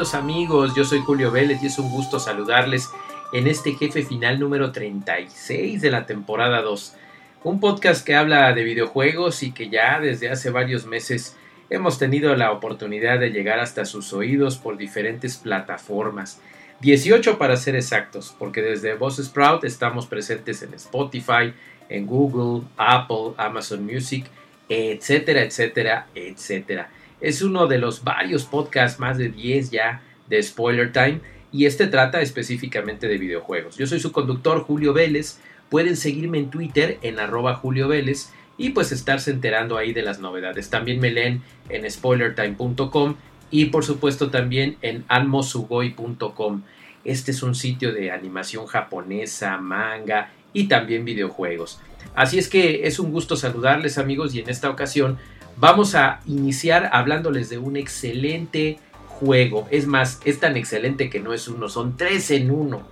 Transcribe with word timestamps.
Amigos, 0.00 0.74
yo 0.74 0.82
soy 0.82 1.00
Julio 1.00 1.30
Vélez 1.30 1.62
y 1.62 1.66
es 1.66 1.78
un 1.78 1.90
gusto 1.90 2.18
saludarles 2.18 2.88
en 3.34 3.46
este 3.46 3.74
jefe 3.74 4.02
final 4.02 4.40
número 4.40 4.72
36 4.72 5.82
de 5.82 5.90
la 5.90 6.06
temporada 6.06 6.62
2. 6.62 6.96
Un 7.44 7.60
podcast 7.60 8.04
que 8.04 8.14
habla 8.14 8.50
de 8.54 8.64
videojuegos 8.64 9.42
y 9.42 9.52
que 9.52 9.68
ya 9.68 10.00
desde 10.00 10.30
hace 10.30 10.48
varios 10.48 10.86
meses 10.86 11.36
hemos 11.68 11.98
tenido 11.98 12.34
la 12.34 12.50
oportunidad 12.50 13.20
de 13.20 13.28
llegar 13.28 13.60
hasta 13.60 13.84
sus 13.84 14.14
oídos 14.14 14.56
por 14.56 14.78
diferentes 14.78 15.36
plataformas. 15.36 16.40
18 16.80 17.36
para 17.36 17.58
ser 17.58 17.76
exactos, 17.76 18.34
porque 18.38 18.62
desde 18.62 18.94
Voz 18.94 19.18
Sprout 19.18 19.64
estamos 19.64 20.06
presentes 20.06 20.62
en 20.62 20.72
Spotify, 20.72 21.52
en 21.90 22.06
Google, 22.06 22.66
Apple, 22.78 23.34
Amazon 23.36 23.84
Music, 23.84 24.24
etcétera, 24.66 25.42
etcétera, 25.42 26.06
etcétera. 26.14 26.88
Es 27.20 27.42
uno 27.42 27.66
de 27.66 27.78
los 27.78 28.04
varios 28.04 28.44
podcasts, 28.44 28.98
más 28.98 29.18
de 29.18 29.28
10 29.28 29.70
ya, 29.70 30.02
de 30.28 30.42
Spoiler 30.42 30.92
Time, 30.92 31.20
y 31.52 31.66
este 31.66 31.86
trata 31.86 32.20
específicamente 32.20 33.08
de 33.08 33.18
videojuegos. 33.18 33.76
Yo 33.76 33.86
soy 33.86 34.00
su 34.00 34.12
conductor, 34.12 34.60
Julio 34.60 34.92
Vélez. 34.92 35.38
Pueden 35.68 35.96
seguirme 35.96 36.38
en 36.38 36.50
Twitter 36.50 36.98
en 37.02 37.18
arroba 37.18 37.54
Julio 37.54 37.88
Vélez 37.88 38.30
y 38.56 38.70
pues 38.70 38.92
estarse 38.92 39.30
enterando 39.30 39.76
ahí 39.76 39.92
de 39.92 40.02
las 40.02 40.20
novedades. 40.20 40.70
También 40.70 41.00
me 41.00 41.10
leen 41.10 41.42
en 41.68 41.90
spoilertime.com 41.90 43.16
y 43.50 43.66
por 43.66 43.84
supuesto 43.84 44.30
también 44.30 44.76
en 44.82 45.04
anmosugoi.com. 45.08 46.62
Este 47.04 47.30
es 47.30 47.42
un 47.42 47.54
sitio 47.54 47.92
de 47.92 48.10
animación 48.10 48.66
japonesa, 48.66 49.56
manga 49.56 50.30
y 50.52 50.68
también 50.68 51.04
videojuegos. 51.04 51.80
Así 52.14 52.38
es 52.38 52.48
que 52.48 52.86
es 52.86 52.98
un 52.98 53.12
gusto 53.12 53.36
saludarles 53.36 53.98
amigos 53.98 54.34
y 54.34 54.40
en 54.40 54.50
esta 54.50 54.68
ocasión 54.68 55.18
Vamos 55.60 55.94
a 55.94 56.20
iniciar 56.26 56.88
hablándoles 56.90 57.50
de 57.50 57.58
un 57.58 57.76
excelente 57.76 58.78
juego. 59.06 59.68
Es 59.70 59.86
más, 59.86 60.18
es 60.24 60.40
tan 60.40 60.56
excelente 60.56 61.10
que 61.10 61.20
no 61.20 61.34
es 61.34 61.48
uno, 61.48 61.68
son 61.68 61.98
tres 61.98 62.30
en 62.30 62.50
uno. 62.50 62.88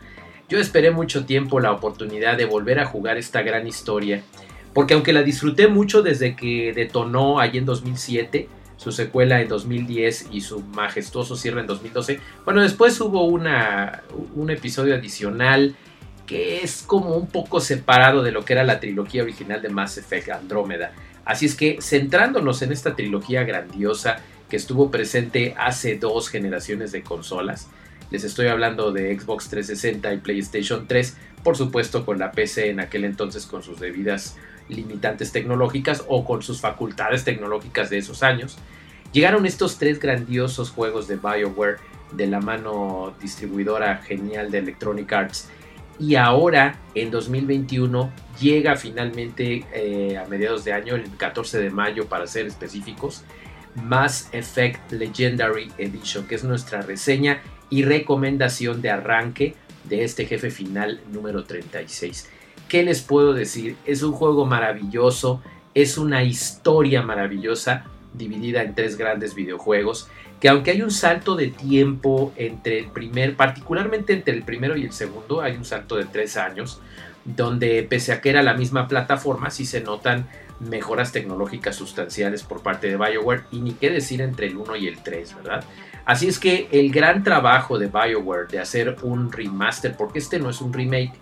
Yo 0.51 0.59
esperé 0.59 0.91
mucho 0.91 1.25
tiempo 1.25 1.61
la 1.61 1.73
oportunidad 1.73 2.37
de 2.37 2.45
volver 2.45 2.79
a 2.79 2.85
jugar 2.85 3.17
esta 3.17 3.41
gran 3.41 3.67
historia, 3.67 4.23
porque 4.75 4.93
aunque 4.93 5.15
la 5.15 5.23
disfruté 5.23 5.67
mucho 5.69 6.03
desde 6.03 6.37
que 6.37 6.75
detonó 6.75 7.41
allí 7.41 7.57
en 7.57 7.65
2007, 7.65 8.51
su 8.77 8.93
secuela 8.93 9.41
en 9.41 9.49
2010 9.49 10.29
y 10.31 10.43
su 10.43 10.61
majestuoso 10.61 11.37
cierre 11.37 11.63
en 11.63 11.67
2012, 11.67 12.21
bueno, 12.45 12.61
después 12.61 13.01
hubo 13.01 13.25
una, 13.25 14.03
un 14.35 14.51
episodio 14.51 14.95
adicional 14.95 15.75
que 16.27 16.63
es 16.63 16.85
como 16.87 17.17
un 17.17 17.29
poco 17.29 17.61
separado 17.61 18.23
de 18.23 18.31
lo 18.31 18.45
que 18.45 18.53
era 18.53 18.63
la 18.63 18.79
trilogía 18.79 19.23
original 19.23 19.63
de 19.63 19.71
Mass 19.71 19.97
Effect 19.97 20.29
Andrómeda. 20.29 20.93
Así 21.29 21.45
es 21.45 21.55
que 21.55 21.77
centrándonos 21.83 22.63
en 22.63 22.73
esta 22.73 22.97
trilogía 22.97 23.45
grandiosa 23.45 24.17
que 24.49 24.57
estuvo 24.57 24.91
presente 24.91 25.55
hace 25.59 25.99
dos 25.99 26.31
generaciones 26.31 26.91
de 26.91 27.03
consolas, 27.03 27.69
les 28.11 28.25
estoy 28.25 28.47
hablando 28.47 28.93
de 28.93 29.15
Xbox 29.15 29.51
360 29.51 30.15
y 30.15 30.17
PlayStation 30.17 30.89
3, 30.89 31.19
por 31.45 31.55
supuesto 31.55 32.07
con 32.07 32.19
la 32.19 32.33
PC 32.33 32.71
en 32.71 32.81
aquel 32.81 33.05
entonces 33.05 33.45
con 33.45 33.63
sus 33.63 33.79
debidas 33.79 34.39
limitantes 34.71 35.31
tecnológicas 35.31 36.03
o 36.09 36.25
con 36.25 36.41
sus 36.41 36.63
facultades 36.63 37.25
tecnológicas 37.25 37.91
de 37.91 37.99
esos 37.99 38.23
años, 38.23 38.57
llegaron 39.13 39.45
estos 39.45 39.77
tres 39.77 40.01
grandiosos 40.01 40.71
juegos 40.71 41.09
de 41.09 41.17
BioWare 41.17 41.77
de 42.13 42.27
la 42.27 42.41
mano 42.41 43.15
distribuidora 43.21 43.99
genial 43.99 44.51
de 44.51 44.61
Electronic 44.61 45.13
Arts 45.13 45.51
y 45.99 46.15
ahora 46.15 46.79
en 46.95 47.11
2021 47.11 48.11
llega 48.41 48.77
finalmente 48.77 49.65
eh, 49.73 50.17
a 50.17 50.27
mediados 50.27 50.65
de 50.65 50.73
año, 50.73 50.95
el 50.95 51.11
14 51.17 51.61
de 51.61 51.71
mayo 51.71 52.07
para 52.07 52.27
ser 52.27 52.47
específicos, 52.47 53.25
Mass 53.75 54.29
Effect 54.33 54.93
Legendary 54.93 55.71
Edition, 55.79 56.27
que 56.27 56.37
es 56.37 56.45
nuestra 56.45 56.83
reseña 56.83 57.41
y 57.71 57.83
recomendación 57.83 58.81
de 58.81 58.91
arranque 58.91 59.55
de 59.85 60.05
este 60.05 60.27
jefe 60.27 60.51
final 60.51 61.01
número 61.13 61.45
36. 61.45 62.29
¿Qué 62.69 62.83
les 62.83 63.01
puedo 63.03 63.33
decir? 63.33 63.77
Es 63.85 64.03
un 64.03 64.13
juego 64.13 64.47
maravilloso, 64.47 65.43
es 65.75 65.99
una 65.99 66.23
historia 66.23 67.03
maravillosa 67.03 67.85
dividida 68.15 68.63
en 68.63 68.75
tres 68.75 68.97
grandes 68.97 69.35
videojuegos 69.35 70.09
que 70.41 70.49
aunque 70.49 70.71
hay 70.71 70.83
un 70.83 70.91
salto 70.91 71.35
de 71.35 71.49
tiempo 71.49 72.33
entre 72.37 72.79
el 72.79 72.87
primer, 72.87 73.37
particularmente 73.37 74.13
entre 74.13 74.35
el 74.35 74.43
primero 74.43 74.77
y 74.77 74.85
el 74.85 74.93
segundo, 74.93 75.41
hay 75.41 75.57
un 75.57 75.65
salto 75.65 75.97
de 75.97 76.05
tres 76.05 76.37
años, 76.37 76.81
donde 77.25 77.83
pese 77.83 78.13
a 78.13 78.21
que 78.21 78.31
era 78.31 78.43
la 78.43 78.55
misma 78.55 78.89
plataforma, 78.89 79.51
sí 79.51 79.67
se 79.67 79.81
notan 79.81 80.29
mejoras 80.61 81.13
tecnológicas 81.13 81.77
sustanciales 81.77 82.43
por 82.43 82.63
parte 82.63 82.89
de 82.89 82.97
BioWare 82.97 83.45
y 83.51 83.61
ni 83.61 83.73
qué 83.73 83.91
decir 83.91 84.21
entre 84.21 84.47
el 84.47 84.57
1 84.57 84.77
y 84.77 84.89
el 84.89 85.03
3, 85.03 85.37
¿verdad? 85.37 85.65
Así 86.05 86.27
es 86.27 86.39
que 86.39 86.69
el 86.73 86.91
gran 86.91 87.23
trabajo 87.23 87.79
de 87.79 87.89
BioWare 87.89 88.49
de 88.49 88.59
hacer 88.61 88.97
un 89.03 89.31
remaster, 89.31 89.95
porque 89.97 90.19
este 90.19 90.39
no 90.39 90.51
es 90.51 90.61
un 90.61 90.73
remake, 90.73 91.13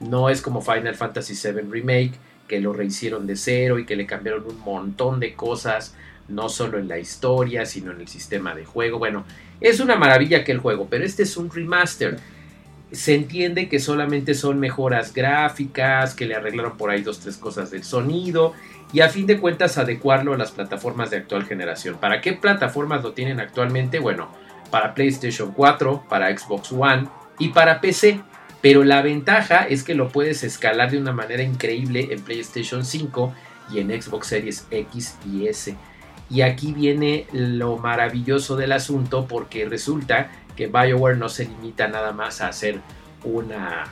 no 0.00 0.30
es 0.30 0.40
como 0.40 0.62
Final 0.62 0.94
Fantasy 0.94 1.34
VII 1.34 1.62
Remake, 1.70 2.12
que 2.48 2.58
lo 2.58 2.72
rehicieron 2.72 3.26
de 3.26 3.36
cero 3.36 3.78
y 3.78 3.86
que 3.86 3.96
le 3.96 4.06
cambiaron 4.06 4.44
un 4.46 4.58
montón 4.60 5.20
de 5.20 5.34
cosas, 5.34 5.94
no 6.30 6.48
solo 6.48 6.78
en 6.78 6.88
la 6.88 6.98
historia, 6.98 7.66
sino 7.66 7.92
en 7.92 8.00
el 8.00 8.08
sistema 8.08 8.54
de 8.54 8.64
juego. 8.64 8.98
Bueno, 8.98 9.24
es 9.60 9.80
una 9.80 9.96
maravilla 9.96 10.44
que 10.44 10.52
el 10.52 10.58
juego, 10.58 10.86
pero 10.88 11.04
este 11.04 11.24
es 11.24 11.36
un 11.36 11.50
remaster. 11.50 12.18
Se 12.92 13.14
entiende 13.14 13.68
que 13.68 13.78
solamente 13.78 14.34
son 14.34 14.58
mejoras 14.58 15.12
gráficas, 15.12 16.14
que 16.14 16.26
le 16.26 16.34
arreglaron 16.34 16.76
por 16.76 16.90
ahí 16.90 17.02
dos, 17.02 17.20
tres 17.20 17.36
cosas 17.36 17.70
del 17.70 17.84
sonido 17.84 18.54
y 18.92 19.00
a 19.00 19.08
fin 19.08 19.26
de 19.26 19.38
cuentas 19.38 19.78
adecuarlo 19.78 20.34
a 20.34 20.38
las 20.38 20.50
plataformas 20.50 21.10
de 21.10 21.18
actual 21.18 21.44
generación. 21.44 21.96
¿Para 22.00 22.20
qué 22.20 22.32
plataformas 22.32 23.02
lo 23.02 23.12
tienen 23.12 23.38
actualmente? 23.38 23.98
Bueno, 24.00 24.28
para 24.70 24.94
PlayStation 24.94 25.52
4, 25.52 26.04
para 26.08 26.36
Xbox 26.36 26.72
One 26.72 27.08
y 27.38 27.50
para 27.50 27.80
PC. 27.80 28.20
Pero 28.60 28.84
la 28.84 29.00
ventaja 29.00 29.66
es 29.66 29.82
que 29.82 29.94
lo 29.94 30.08
puedes 30.08 30.44
escalar 30.44 30.90
de 30.90 30.98
una 30.98 31.12
manera 31.12 31.42
increíble 31.42 32.08
en 32.10 32.20
PlayStation 32.20 32.84
5 32.84 33.32
y 33.72 33.78
en 33.78 34.02
Xbox 34.02 34.26
Series 34.26 34.66
X 34.70 35.16
y 35.24 35.46
S. 35.46 35.76
Y 36.30 36.42
aquí 36.42 36.72
viene 36.72 37.26
lo 37.32 37.76
maravilloso 37.76 38.56
del 38.56 38.72
asunto 38.72 39.26
porque 39.26 39.68
resulta 39.68 40.30
que 40.56 40.68
BioWare 40.68 41.16
no 41.16 41.28
se 41.28 41.44
limita 41.44 41.88
nada 41.88 42.12
más 42.12 42.40
a 42.40 42.48
hacer 42.48 42.80
una 43.24 43.86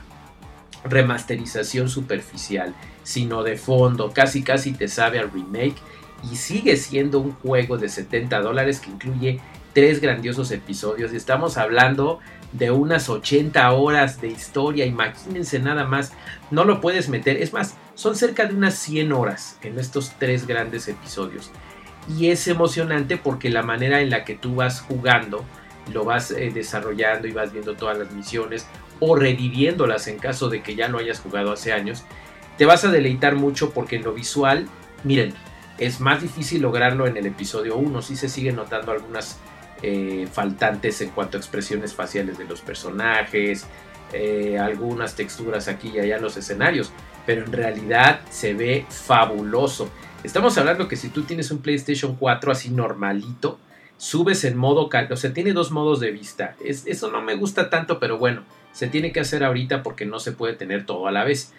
remasterización 0.85 1.89
superficial, 1.89 2.73
sino 3.03 3.43
de 3.43 3.57
fondo, 3.57 4.11
casi 4.11 4.41
casi 4.41 4.71
te 4.71 4.87
sabe 4.87 5.19
al 5.19 5.31
remake 5.31 5.75
y 6.31 6.37
sigue 6.37 6.77
siendo 6.77 7.19
un 7.19 7.33
juego 7.33 7.77
de 7.77 7.89
70 7.89 8.39
dólares 8.39 8.79
que 8.79 8.91
incluye 8.91 9.41
tres 9.73 9.99
grandiosos 9.99 10.51
episodios. 10.51 11.11
Estamos 11.11 11.57
hablando 11.57 12.19
de 12.53 12.71
unas 12.71 13.09
80 13.09 13.71
horas 13.71 14.21
de 14.21 14.29
historia, 14.29 14.85
imagínense 14.85 15.59
nada 15.59 15.85
más, 15.85 16.13
no 16.51 16.63
lo 16.63 16.81
puedes 16.81 17.09
meter, 17.09 17.37
es 17.37 17.53
más, 17.53 17.75
son 17.95 18.15
cerca 18.15 18.45
de 18.45 18.55
unas 18.55 18.75
100 18.75 19.11
horas 19.11 19.57
en 19.61 19.77
estos 19.77 20.13
tres 20.17 20.47
grandes 20.47 20.87
episodios 20.87 21.51
y 22.07 22.29
es 22.29 22.47
emocionante 22.47 23.17
porque 23.17 23.49
la 23.49 23.63
manera 23.63 24.01
en 24.01 24.09
la 24.09 24.23
que 24.23 24.35
tú 24.35 24.55
vas 24.55 24.81
jugando, 24.81 25.45
lo 25.91 26.05
vas 26.05 26.31
eh, 26.31 26.51
desarrollando 26.53 27.27
y 27.27 27.31
vas 27.31 27.51
viendo 27.51 27.75
todas 27.75 27.97
las 27.97 28.11
misiones 28.11 28.67
o 28.99 29.15
reviviéndolas 29.15 30.07
en 30.07 30.19
caso 30.19 30.49
de 30.49 30.61
que 30.61 30.75
ya 30.75 30.87
lo 30.87 30.99
hayas 30.99 31.19
jugado 31.19 31.51
hace 31.51 31.71
años, 31.71 32.03
te 32.57 32.65
vas 32.65 32.83
a 32.83 32.91
deleitar 32.91 33.35
mucho 33.35 33.71
porque 33.71 33.95
en 33.95 34.03
lo 34.03 34.13
visual, 34.13 34.67
miren, 35.03 35.33
es 35.77 35.99
más 36.01 36.21
difícil 36.21 36.61
lograrlo 36.61 37.07
en 37.07 37.15
el 37.15 37.25
episodio 37.25 37.77
1, 37.77 38.01
sí 38.01 38.15
se 38.15 38.27
siguen 38.27 38.57
notando 38.57 38.91
algunas 38.91 39.39
eh, 39.81 40.27
faltantes 40.31 40.99
en 40.99 41.09
cuanto 41.11 41.37
a 41.37 41.39
expresiones 41.39 41.93
faciales 41.93 42.37
de 42.37 42.43
los 42.43 42.59
personajes, 42.59 43.65
eh, 44.11 44.57
algunas 44.59 45.15
texturas 45.15 45.69
aquí 45.69 45.91
y 45.95 45.99
allá 45.99 46.17
en 46.17 46.21
los 46.21 46.35
escenarios, 46.35 46.91
pero 47.25 47.45
en 47.45 47.53
realidad 47.53 48.21
se 48.29 48.53
ve 48.53 48.85
fabuloso. 48.89 49.89
Estamos 50.21 50.57
hablando 50.57 50.89
que 50.89 50.97
si 50.97 51.07
tú 51.07 51.23
tienes 51.23 51.49
un 51.49 51.59
PlayStation 51.59 52.17
4 52.17 52.51
así 52.51 52.71
normalito, 52.71 53.57
subes 53.95 54.43
en 54.43 54.57
modo, 54.57 54.89
o 55.09 55.15
sea, 55.15 55.33
tiene 55.33 55.53
dos 55.53 55.71
modos 55.71 56.01
de 56.01 56.11
vista. 56.11 56.57
eso 56.61 57.09
no 57.09 57.21
me 57.21 57.35
gusta 57.35 57.69
tanto, 57.69 57.99
pero 57.99 58.17
bueno, 58.17 58.43
se 58.73 58.87
tiene 58.87 59.13
que 59.13 59.21
hacer 59.21 59.45
ahorita 59.45 59.81
porque 59.81 60.05
no 60.05 60.19
se 60.19 60.33
puede 60.33 60.55
tener 60.55 60.85
todo 60.85 61.07
a 61.07 61.11
la 61.11 61.23
vez. 61.23 61.53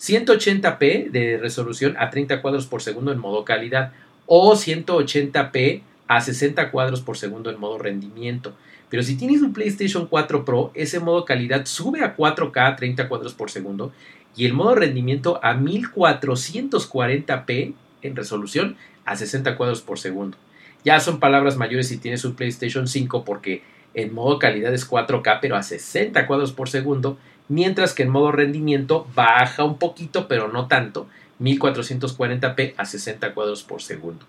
180p 0.00 1.10
de 1.10 1.36
resolución 1.36 1.96
a 1.98 2.08
30 2.08 2.40
cuadros 2.40 2.66
por 2.66 2.80
segundo 2.80 3.12
en 3.12 3.18
modo 3.18 3.44
calidad 3.44 3.92
o 4.24 4.54
180p 4.54 5.82
a 6.06 6.22
60 6.22 6.70
cuadros 6.70 7.02
por 7.02 7.18
segundo 7.18 7.50
en 7.50 7.60
modo 7.60 7.76
rendimiento. 7.76 8.54
Pero 8.88 9.02
si 9.02 9.18
tienes 9.18 9.42
un 9.42 9.52
PlayStation 9.52 10.06
4 10.06 10.46
Pro, 10.46 10.70
ese 10.72 10.98
modo 10.98 11.26
calidad 11.26 11.66
sube 11.66 12.02
a 12.02 12.16
4K 12.16 12.72
a 12.72 12.76
30 12.76 13.06
cuadros 13.06 13.34
por 13.34 13.50
segundo 13.50 13.92
y 14.34 14.46
el 14.46 14.54
modo 14.54 14.76
rendimiento 14.76 15.38
a 15.42 15.54
1440p 15.54 17.74
en 18.02 18.16
resolución 18.16 18.76
a 19.04 19.16
60 19.16 19.56
cuadros 19.56 19.82
por 19.82 19.98
segundo. 19.98 20.36
Ya 20.84 21.00
son 21.00 21.20
palabras 21.20 21.56
mayores 21.56 21.88
si 21.88 21.98
tienes 21.98 22.24
un 22.24 22.34
PlayStation 22.34 22.86
5 22.86 23.24
porque 23.24 23.62
en 23.94 24.14
modo 24.14 24.38
calidad 24.38 24.72
es 24.72 24.88
4K 24.88 25.38
pero 25.40 25.56
a 25.56 25.62
60 25.62 26.26
cuadros 26.26 26.52
por 26.52 26.68
segundo, 26.68 27.18
mientras 27.48 27.94
que 27.94 28.04
en 28.04 28.10
modo 28.10 28.32
rendimiento 28.32 29.06
baja 29.14 29.64
un 29.64 29.78
poquito 29.78 30.28
pero 30.28 30.48
no 30.48 30.66
tanto, 30.68 31.08
1440p 31.40 32.74
a 32.76 32.84
60 32.84 33.34
cuadros 33.34 33.62
por 33.62 33.82
segundo. 33.82 34.26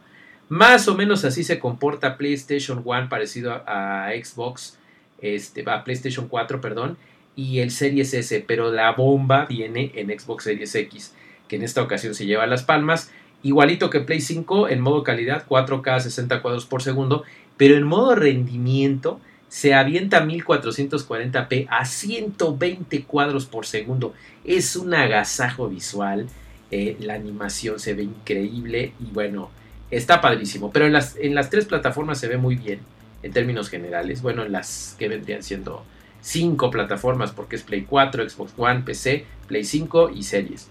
Más 0.50 0.88
o 0.88 0.96
menos 0.96 1.26
así 1.26 1.44
se 1.44 1.60
comporta 1.60 2.18
PlayStation 2.18 2.82
1 2.84 3.10
parecido 3.10 3.54
a, 3.68 4.10
Xbox, 4.12 4.80
este, 5.20 5.64
a 5.70 5.84
PlayStation 5.84 6.28
4, 6.28 6.60
perdón, 6.60 6.98
y 7.36 7.60
el 7.60 7.72
Series 7.72 8.14
S, 8.14 8.44
pero 8.48 8.72
la 8.72 8.92
bomba 8.92 9.46
viene 9.46 9.92
en 9.96 10.08
Xbox 10.08 10.46
Series 10.46 10.74
X, 10.74 11.14
que 11.48 11.56
en 11.56 11.64
esta 11.64 11.84
ocasión 11.84 12.16
se 12.16 12.26
lleva 12.26 12.48
las 12.48 12.64
palmas, 12.64 13.12
igualito 13.44 13.90
que 13.90 14.02
Play 14.02 14.22
5 14.22 14.70
en 14.70 14.82
modo 14.82 15.04
calidad, 15.04 15.46
4K 15.48 16.00
60 16.02 16.42
cuadros 16.42 16.66
por 16.66 16.82
segundo, 16.82 17.24
pero 17.58 17.76
en 17.76 17.84
modo 17.84 18.16
rendimiento 18.16 19.20
se 19.50 19.74
avienta 19.74 20.24
1440p 20.24 21.68
a 21.70 21.86
120 21.86 23.04
cuadros 23.04 23.46
por 23.46 23.66
segundo. 23.66 24.14
Es 24.46 24.76
un 24.76 24.94
agasajo 24.94 25.68
visual, 25.68 26.28
eh, 26.72 26.98
la 27.00 27.16
animación 27.16 27.80
se 27.80 27.96
ve 27.96 28.04
increíble 28.04 28.94
y 29.00 29.12
bueno, 29.12 29.50
está 29.90 30.22
padrísimo. 30.22 30.72
Pero 30.72 30.86
en 30.86 30.94
las, 30.94 31.16
en 31.18 31.36
las 31.36 31.50
tres 31.50 31.66
plataformas 31.66 32.20
se 32.20 32.28
ve 32.28 32.38
muy 32.38 32.56
bien 32.56 32.80
en 33.24 33.32
términos 33.32 33.70
generales. 33.70 34.22
Bueno, 34.22 34.44
en 34.44 34.52
las 34.52 34.96
que 35.00 35.08
vendrían 35.08 35.44
siendo 35.44 35.84
cinco 36.22 36.70
plataformas 36.70 37.32
porque 37.32 37.56
es 37.56 37.64
Play 37.64 37.86
4, 37.90 38.30
Xbox 38.30 38.54
One, 38.58 38.82
PC, 38.82 39.26
Play 39.48 39.64
5 39.64 40.12
y 40.12 40.24
series. 40.24 40.70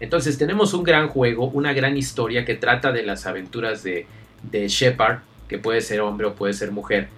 Entonces 0.00 0.38
tenemos 0.38 0.72
un 0.72 0.82
gran 0.82 1.08
juego, 1.08 1.46
una 1.48 1.72
gran 1.74 1.96
historia 1.96 2.44
que 2.44 2.54
trata 2.54 2.90
de 2.90 3.02
las 3.02 3.26
aventuras 3.26 3.82
de, 3.82 4.06
Shepard, 4.52 5.20
que 5.46 5.58
puede 5.58 5.82
ser 5.82 6.00
hombre 6.00 6.26
o 6.26 6.34
puede 6.34 6.54
ser 6.54 6.72
mujer. 6.72 7.08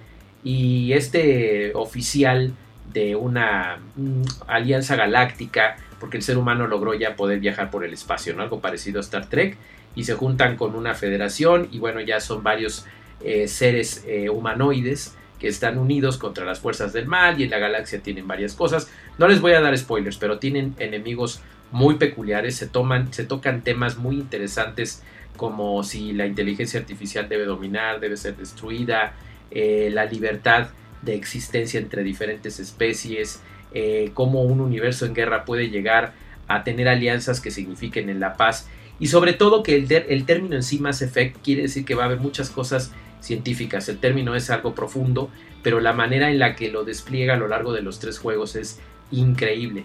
Y 0.42 0.92
este 0.92 1.72
oficial 1.74 2.52
de 2.92 3.14
una 3.14 3.78
mm, 3.94 4.22
alianza 4.48 4.96
galáctica, 4.96 5.76
porque 6.00 6.16
el 6.16 6.24
ser 6.24 6.36
humano 6.36 6.66
logró 6.66 6.94
ya 6.94 7.14
poder 7.14 7.38
viajar 7.38 7.70
por 7.70 7.84
el 7.84 7.92
espacio, 7.92 8.34
¿no? 8.34 8.42
algo 8.42 8.60
parecido 8.60 8.98
a 8.98 9.02
Star 9.02 9.28
Trek, 9.28 9.56
y 9.94 10.04
se 10.04 10.14
juntan 10.14 10.56
con 10.56 10.74
una 10.74 10.94
federación 10.94 11.68
y 11.70 11.78
bueno, 11.78 12.00
ya 12.00 12.18
son 12.18 12.42
varios 12.42 12.86
eh, 13.22 13.46
seres 13.46 14.04
eh, 14.06 14.28
humanoides 14.28 15.14
que 15.38 15.48
están 15.48 15.78
unidos 15.78 16.18
contra 16.18 16.44
las 16.44 16.60
fuerzas 16.60 16.92
del 16.92 17.06
mal 17.06 17.40
y 17.40 17.44
en 17.44 17.50
la 17.50 17.58
galaxia 17.58 18.00
tienen 18.00 18.26
varias 18.26 18.54
cosas. 18.54 18.90
No 19.18 19.28
les 19.28 19.40
voy 19.40 19.52
a 19.52 19.60
dar 19.60 19.76
spoilers, 19.76 20.16
pero 20.16 20.38
tienen 20.38 20.74
enemigos 20.78 21.40
muy 21.72 21.96
peculiares, 21.96 22.56
se, 22.56 22.66
toman, 22.66 23.12
se 23.12 23.24
tocan 23.24 23.62
temas 23.62 23.96
muy 23.96 24.16
interesantes 24.16 25.02
como 25.36 25.82
si 25.82 26.12
la 26.12 26.26
inteligencia 26.26 26.78
artificial 26.78 27.28
debe 27.28 27.46
dominar, 27.46 27.98
debe 28.00 28.16
ser 28.16 28.36
destruida, 28.36 29.14
eh, 29.50 29.90
la 29.92 30.04
libertad 30.04 30.68
de 31.00 31.14
existencia 31.14 31.80
entre 31.80 32.04
diferentes 32.04 32.60
especies, 32.60 33.40
eh, 33.74 34.10
cómo 34.14 34.42
un 34.42 34.60
universo 34.60 35.06
en 35.06 35.14
guerra 35.14 35.44
puede 35.44 35.70
llegar 35.70 36.12
a 36.46 36.62
tener 36.64 36.88
alianzas 36.88 37.40
que 37.40 37.50
signifiquen 37.50 38.10
en 38.10 38.20
la 38.20 38.36
paz 38.36 38.68
y 39.00 39.06
sobre 39.06 39.32
todo 39.32 39.62
que 39.62 39.74
el, 39.76 39.90
el 39.90 40.26
término 40.26 40.54
en 40.54 40.62
sí 40.62 40.78
Mass 40.78 41.02
Effect 41.02 41.38
quiere 41.42 41.62
decir 41.62 41.84
que 41.84 41.94
va 41.94 42.04
a 42.04 42.06
haber 42.06 42.20
muchas 42.20 42.50
cosas 42.50 42.92
científicas. 43.20 43.88
El 43.88 43.98
término 43.98 44.34
es 44.34 44.50
algo 44.50 44.74
profundo, 44.74 45.30
pero 45.62 45.80
la 45.80 45.92
manera 45.92 46.30
en 46.30 46.38
la 46.38 46.54
que 46.54 46.70
lo 46.70 46.84
despliega 46.84 47.34
a 47.34 47.36
lo 47.36 47.48
largo 47.48 47.72
de 47.72 47.82
los 47.82 47.98
tres 47.98 48.18
juegos 48.18 48.56
es 48.56 48.80
increíble. 49.10 49.84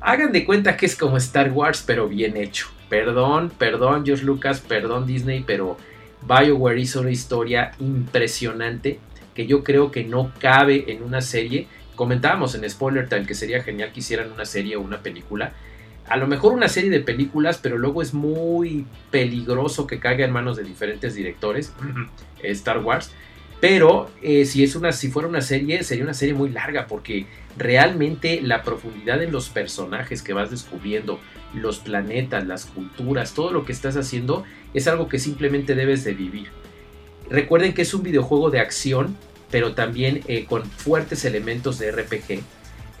Hagan 0.00 0.32
de 0.32 0.44
cuenta 0.44 0.76
que 0.76 0.86
es 0.86 0.96
como 0.96 1.16
Star 1.16 1.50
Wars, 1.52 1.82
pero 1.86 2.08
bien 2.08 2.36
hecho. 2.36 2.68
Perdón, 2.88 3.52
perdón 3.56 4.04
George 4.04 4.24
Lucas, 4.24 4.60
perdón 4.60 5.06
Disney, 5.06 5.44
pero 5.46 5.76
BioWare 6.22 6.80
hizo 6.80 7.00
una 7.00 7.10
historia 7.10 7.72
impresionante 7.78 8.98
que 9.34 9.46
yo 9.46 9.62
creo 9.62 9.90
que 9.90 10.04
no 10.04 10.32
cabe 10.38 10.92
en 10.92 11.02
una 11.02 11.20
serie. 11.20 11.68
Comentábamos 11.94 12.54
en 12.54 12.68
Spoiler 12.68 13.08
Time 13.08 13.26
que 13.26 13.34
sería 13.34 13.62
genial 13.62 13.92
que 13.92 14.00
hicieran 14.00 14.32
una 14.32 14.44
serie 14.44 14.76
o 14.76 14.80
una 14.80 15.02
película 15.02 15.52
a 16.10 16.16
lo 16.16 16.26
mejor 16.26 16.52
una 16.52 16.68
serie 16.68 16.90
de 16.90 16.98
películas, 17.00 17.58
pero 17.62 17.78
luego 17.78 18.02
es 18.02 18.12
muy 18.12 18.84
peligroso 19.12 19.86
que 19.86 20.00
caiga 20.00 20.24
en 20.24 20.32
manos 20.32 20.56
de 20.56 20.64
diferentes 20.64 21.14
directores, 21.14 21.72
Star 22.42 22.78
Wars. 22.78 23.12
Pero 23.60 24.10
eh, 24.22 24.46
si, 24.46 24.64
es 24.64 24.74
una, 24.74 24.92
si 24.92 25.10
fuera 25.10 25.28
una 25.28 25.42
serie, 25.42 25.84
sería 25.84 26.04
una 26.04 26.14
serie 26.14 26.34
muy 26.34 26.50
larga 26.50 26.86
porque 26.86 27.26
realmente 27.58 28.40
la 28.40 28.62
profundidad 28.62 29.22
en 29.22 29.32
los 29.32 29.50
personajes 29.50 30.22
que 30.22 30.32
vas 30.32 30.50
descubriendo, 30.50 31.20
los 31.52 31.78
planetas, 31.78 32.46
las 32.46 32.64
culturas, 32.64 33.34
todo 33.34 33.52
lo 33.52 33.64
que 33.64 33.72
estás 33.72 33.96
haciendo 33.96 34.44
es 34.72 34.88
algo 34.88 35.08
que 35.08 35.18
simplemente 35.18 35.74
debes 35.74 36.04
de 36.04 36.14
vivir. 36.14 36.48
Recuerden 37.28 37.74
que 37.74 37.82
es 37.82 37.92
un 37.92 38.02
videojuego 38.02 38.50
de 38.50 38.60
acción, 38.60 39.16
pero 39.50 39.74
también 39.74 40.22
eh, 40.26 40.46
con 40.46 40.64
fuertes 40.64 41.24
elementos 41.24 41.78
de 41.78 41.92
RPG 41.92 42.42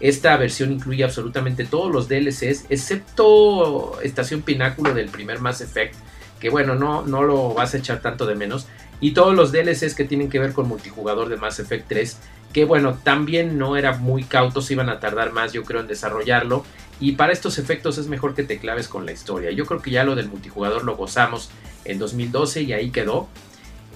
esta 0.00 0.36
versión 0.38 0.72
incluye 0.72 1.04
absolutamente 1.04 1.64
todos 1.64 1.92
los 1.92 2.08
DLCs, 2.08 2.66
excepto 2.70 4.00
Estación 4.02 4.40
Pináculo 4.40 4.94
del 4.94 5.10
primer 5.10 5.40
Mass 5.40 5.60
Effect, 5.60 5.94
que 6.40 6.48
bueno, 6.48 6.74
no, 6.74 7.02
no 7.02 7.22
lo 7.22 7.52
vas 7.52 7.74
a 7.74 7.76
echar 7.78 8.00
tanto 8.00 8.24
de 8.24 8.34
menos. 8.34 8.66
Y 9.00 9.12
todos 9.12 9.34
los 9.34 9.52
DLCs 9.52 9.94
que 9.94 10.04
tienen 10.04 10.28
que 10.28 10.38
ver 10.38 10.52
con 10.52 10.68
multijugador 10.68 11.28
de 11.28 11.36
Mass 11.36 11.58
Effect 11.58 11.88
3, 11.88 12.16
que 12.52 12.64
bueno, 12.64 12.98
también 13.02 13.58
no 13.58 13.76
era 13.76 13.96
muy 13.96 14.24
cautos, 14.24 14.70
iban 14.70 14.88
a 14.88 15.00
tardar 15.00 15.32
más 15.32 15.52
yo 15.52 15.64
creo 15.64 15.80
en 15.80 15.86
desarrollarlo. 15.86 16.64
Y 17.00 17.12
para 17.12 17.32
estos 17.32 17.58
efectos 17.58 17.96
es 17.96 18.08
mejor 18.08 18.34
que 18.34 18.42
te 18.42 18.58
claves 18.58 18.88
con 18.88 19.06
la 19.06 19.12
historia. 19.12 19.50
Yo 19.50 19.64
creo 19.64 19.80
que 19.80 19.90
ya 19.90 20.04
lo 20.04 20.14
del 20.14 20.28
multijugador 20.28 20.84
lo 20.84 20.96
gozamos 20.96 21.50
en 21.84 21.98
2012 21.98 22.62
y 22.62 22.72
ahí 22.74 22.90
quedó. 22.90 23.28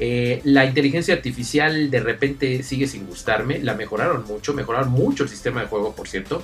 Eh, 0.01 0.41
la 0.45 0.65
inteligencia 0.65 1.15
artificial 1.15 1.91
de 1.91 2.01
repente 2.01 2.63
sigue 2.63 2.87
sin 2.89 3.07
gustarme, 3.07 3.61
la 3.61 3.75
mejoraron 3.75 4.25
mucho, 4.25 4.55
mejoraron 4.55 4.91
mucho 4.91 5.23
el 5.23 5.29
sistema 5.29 5.61
de 5.61 5.67
juego, 5.67 5.95
por 5.95 6.09
cierto. 6.09 6.43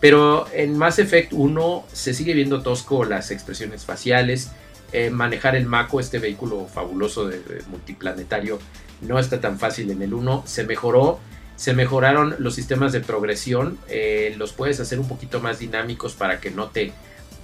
Pero 0.00 0.46
en 0.52 0.76
Mass 0.76 0.98
Effect 0.98 1.32
1 1.32 1.84
se 1.92 2.14
sigue 2.14 2.34
viendo 2.34 2.62
tosco 2.62 3.04
las 3.04 3.30
expresiones 3.30 3.84
faciales. 3.84 4.50
Eh, 4.92 5.10
manejar 5.10 5.56
el 5.56 5.66
Mako, 5.66 6.00
este 6.00 6.18
vehículo 6.18 6.66
fabuloso 6.66 7.28
de, 7.28 7.40
multiplanetario, 7.68 8.58
no 9.02 9.18
está 9.18 9.40
tan 9.40 9.58
fácil 9.58 9.90
en 9.90 10.02
el 10.02 10.14
1. 10.14 10.44
Se 10.46 10.64
mejoró, 10.64 11.20
se 11.56 11.74
mejoraron 11.74 12.36
los 12.38 12.54
sistemas 12.54 12.92
de 12.92 13.00
progresión. 13.00 13.78
Eh, 13.88 14.34
los 14.36 14.52
puedes 14.52 14.80
hacer 14.80 14.98
un 14.98 15.08
poquito 15.08 15.40
más 15.40 15.58
dinámicos 15.58 16.14
para 16.14 16.40
que 16.40 16.50
no 16.50 16.68
te 16.68 16.92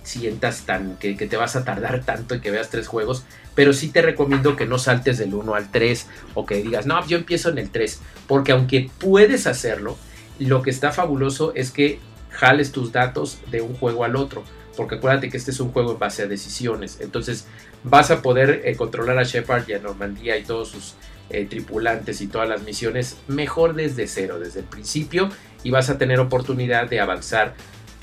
sientas 0.06 0.62
tan 0.62 0.96
que, 0.96 1.14
te 1.14 1.36
vas 1.36 1.56
a 1.56 1.64
tardar 1.64 2.04
tanto 2.04 2.36
y 2.36 2.40
que 2.40 2.50
veas 2.50 2.70
tres 2.70 2.86
juegos, 2.86 3.24
pero 3.54 3.72
sí 3.72 3.88
te 3.88 4.02
recomiendo 4.02 4.56
que 4.56 4.66
no 4.66 4.78
saltes 4.78 5.18
del 5.18 5.34
1 5.34 5.54
al 5.54 5.70
3 5.70 6.06
o 6.34 6.46
que 6.46 6.62
digas, 6.62 6.86
no, 6.86 7.04
yo 7.06 7.18
empiezo 7.18 7.50
en 7.50 7.58
el 7.58 7.70
3, 7.70 8.00
porque 8.28 8.52
aunque 8.52 8.88
puedes 8.98 9.46
hacerlo, 9.46 9.98
lo 10.38 10.62
que 10.62 10.70
está 10.70 10.92
fabuloso 10.92 11.52
es 11.54 11.72
que 11.72 11.98
jales 12.30 12.70
tus 12.70 12.92
datos 12.92 13.38
de 13.50 13.62
un 13.62 13.74
juego 13.74 14.04
al 14.04 14.16
otro, 14.16 14.44
porque 14.76 14.96
acuérdate 14.96 15.30
que 15.30 15.36
este 15.36 15.50
es 15.50 15.60
un 15.60 15.72
juego 15.72 15.92
en 15.92 15.98
base 15.98 16.22
a 16.22 16.26
decisiones, 16.26 16.98
entonces 17.00 17.46
vas 17.82 18.10
a 18.10 18.22
poder 18.22 18.62
eh, 18.64 18.76
controlar 18.76 19.18
a 19.18 19.22
Shepard 19.22 19.68
y 19.68 19.74
a 19.74 19.78
Normandía 19.78 20.36
y 20.36 20.44
todos 20.44 20.68
sus 20.68 20.94
eh, 21.30 21.46
tripulantes 21.46 22.20
y 22.20 22.28
todas 22.28 22.48
las 22.48 22.62
misiones 22.62 23.16
mejor 23.26 23.74
desde 23.74 24.06
cero, 24.06 24.38
desde 24.38 24.60
el 24.60 24.66
principio, 24.66 25.28
y 25.64 25.70
vas 25.70 25.90
a 25.90 25.98
tener 25.98 26.20
oportunidad 26.20 26.88
de 26.88 27.00
avanzar 27.00 27.54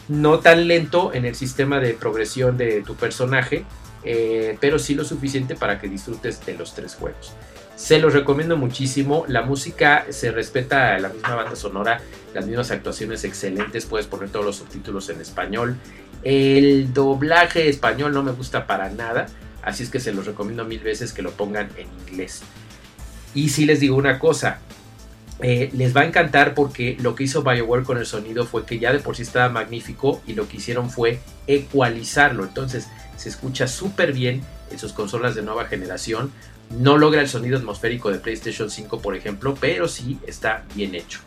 no 0.10 0.40
tan 0.40 0.68
lento 0.68 1.14
en 1.14 1.26
el 1.26 1.36
sistema 1.36 1.80
de 1.80 1.94
progresión 1.94 2.58
de 2.58 2.82
tu 2.82 2.96
personaje, 2.96 3.64
eh, 4.04 4.58
pero 4.60 4.80
sí 4.80 4.96
lo 4.96 5.06
suficiente 5.06 5.56
para 5.56 5.80
que 5.80 5.88
disfrutes 5.88 6.46
de 6.46 6.56
los 6.56 6.76
tres 6.76 6.96
juegos. 6.96 7.34
Se 7.76 8.00
los 8.00 8.14
recomiendo 8.14 8.58
muchísimo. 8.58 9.26
La 9.28 9.42
música 9.42 10.06
se 10.10 10.32
respeta 10.32 10.98
la 11.00 11.10
misma 11.10 11.36
banda 11.36 11.56
sonora, 11.56 12.02
las 12.34 12.46
mismas 12.46 12.72
actuaciones 12.72 13.24
excelentes. 13.24 13.86
Puedes 13.86 14.08
poner 14.08 14.30
todos 14.30 14.46
los 14.46 14.56
subtítulos 14.58 15.10
en 15.10 15.22
español. 15.22 15.78
El 16.24 16.94
doblaje 16.94 17.68
español 17.68 18.14
no 18.14 18.24
me 18.24 18.32
gusta 18.32 18.66
para 18.66 18.90
nada, 18.90 19.26
así 19.62 19.84
es 19.84 19.90
que 19.90 20.00
se 20.00 20.14
los 20.14 20.26
recomiendo 20.26 20.64
mil 20.64 20.80
veces 20.80 21.12
que 21.12 21.22
lo 21.22 21.32
pongan 21.32 21.70
en 21.78 21.88
inglés. 22.08 22.44
Y 23.36 23.50
si 23.50 23.66
les 23.66 23.80
digo 23.82 23.98
una 23.98 24.20
cosa, 24.20 24.60
eh, 25.42 25.70
les 25.74 25.96
va 25.96 26.02
a 26.02 26.06
encantar 26.06 26.54
porque 26.54 26.96
lo 27.02 27.16
que 27.16 27.24
hizo 27.24 27.44
BioWare 27.44 27.84
con 27.84 27.98
el 27.98 28.06
sonido 28.06 28.46
fue 28.46 28.66
que 28.66 28.80
ya 28.80 28.94
de 28.94 29.00
por 29.00 29.18
sí 29.18 29.24
estaba 29.24 29.50
magnífico 29.50 30.22
y 30.26 30.34
lo 30.34 30.48
que 30.48 30.58
hicieron 30.58 30.90
fue 30.90 31.20
ecualizarlo. 31.48 32.46
Entonces 32.46 32.88
se 33.18 33.30
escucha 33.30 33.68
súper 33.68 34.14
bien 34.14 34.44
en 34.72 34.80
sus 34.80 34.94
consolas 34.94 35.36
de 35.36 35.42
nueva 35.42 35.66
generación. 35.66 36.32
No 36.80 36.98
logra 36.98 37.22
el 37.22 37.30
sonido 37.30 37.58
atmosférico 37.58 38.12
de 38.12 38.20
PlayStation 38.20 38.70
5, 38.70 39.02
por 39.02 39.16
ejemplo, 39.16 39.56
pero 39.60 39.88
sí 39.88 40.18
está 40.26 40.64
bien 40.76 40.96
hecho. 40.96 41.20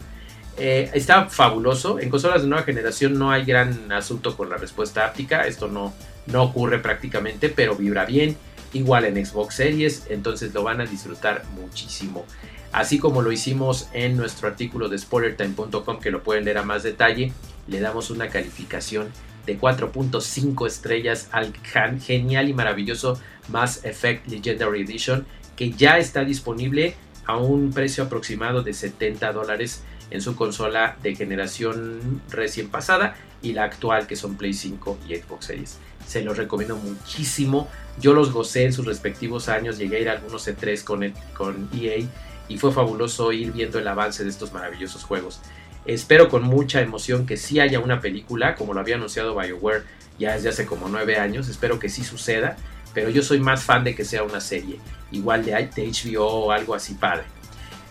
Eh, 0.58 0.90
está 0.94 1.26
fabuloso. 1.26 2.00
En 2.00 2.10
consolas 2.10 2.42
de 2.42 2.48
nueva 2.48 2.64
generación 2.64 3.18
no 3.18 3.30
hay 3.30 3.44
gran 3.44 3.92
asunto 3.92 4.36
con 4.36 4.48
la 4.48 4.56
respuesta 4.56 5.06
áptica. 5.06 5.46
Esto 5.46 5.68
no, 5.68 5.92
no 6.26 6.42
ocurre 6.42 6.78
prácticamente, 6.78 7.48
pero 7.48 7.76
vibra 7.76 8.04
bien. 8.04 8.36
igual 8.72 9.04
en 9.04 9.24
Xbox 9.24 9.54
Series, 9.54 10.04
entonces 10.10 10.52
lo 10.52 10.62
van 10.62 10.80
a 10.80 10.86
disfrutar 10.86 11.44
muchísimo. 11.54 12.24
Así 12.72 12.98
como 12.98 13.22
lo 13.22 13.32
hicimos 13.32 13.88
en 13.92 14.16
nuestro 14.16 14.48
artículo 14.48 14.88
de 14.88 14.98
spoilertime.com 14.98 16.00
que 16.00 16.10
lo 16.10 16.22
pueden 16.22 16.44
leer 16.44 16.58
a 16.58 16.62
más 16.62 16.82
detalle, 16.82 17.32
le 17.68 17.80
damos 17.80 18.10
una 18.10 18.28
calificación 18.28 19.08
de 19.46 19.58
4.5 19.58 20.66
estrellas 20.66 21.28
al 21.32 21.52
genial 22.00 22.48
y 22.48 22.54
maravilloso 22.54 23.20
Mass 23.48 23.84
Effect 23.84 24.26
Legendary 24.28 24.82
Edition 24.82 25.26
que 25.56 25.70
ya 25.70 25.98
está 25.98 26.24
disponible 26.24 26.94
a 27.24 27.36
un 27.36 27.72
precio 27.72 28.04
aproximado 28.04 28.62
de 28.62 28.72
70 28.72 29.32
dólares 29.32 29.82
en 30.10 30.20
su 30.20 30.36
consola 30.36 30.96
de 31.02 31.16
generación 31.16 32.20
recién 32.30 32.68
pasada 32.68 33.16
y 33.42 33.52
la 33.52 33.64
actual 33.64 34.06
que 34.06 34.16
son 34.16 34.36
Play 34.36 34.54
5 34.54 34.98
y 35.08 35.16
Xbox 35.16 35.46
Series. 35.46 35.78
Se 36.06 36.22
los 36.22 36.36
recomiendo 36.36 36.76
muchísimo. 36.76 37.68
Yo 38.00 38.12
los 38.12 38.32
gocé 38.32 38.64
en 38.64 38.72
sus 38.72 38.86
respectivos 38.86 39.48
años. 39.48 39.78
Llegué 39.78 39.96
a 39.96 40.00
ir 40.00 40.08
a 40.08 40.12
algunos 40.12 40.46
E3 40.46 40.84
con, 40.84 41.12
con 41.36 41.68
EA 41.74 42.06
y 42.48 42.58
fue 42.58 42.72
fabuloso 42.72 43.32
ir 43.32 43.52
viendo 43.52 43.78
el 43.78 43.88
avance 43.88 44.22
de 44.22 44.30
estos 44.30 44.52
maravillosos 44.52 45.02
juegos. 45.02 45.40
Espero 45.86 46.28
con 46.28 46.42
mucha 46.42 46.80
emoción 46.80 47.26
que 47.26 47.36
sí 47.36 47.60
haya 47.60 47.78
una 47.80 48.00
película, 48.00 48.54
como 48.54 48.74
lo 48.74 48.80
había 48.80 48.96
anunciado 48.96 49.36
BioWare 49.36 49.84
ya 50.18 50.34
desde 50.34 50.48
hace 50.48 50.66
como 50.66 50.88
9 50.88 51.16
años. 51.16 51.48
Espero 51.48 51.78
que 51.78 51.88
sí 51.88 52.02
suceda, 52.02 52.56
pero 52.94 53.10
yo 53.10 53.22
soy 53.22 53.38
más 53.38 53.62
fan 53.62 53.84
de 53.84 53.94
que 53.94 54.04
sea 54.04 54.22
una 54.22 54.40
serie, 54.40 54.78
igual 55.12 55.44
de, 55.44 55.52
de 55.52 55.86
HBO 55.88 56.26
o 56.26 56.52
algo 56.52 56.74
así 56.74 56.94
padre. 56.94 57.24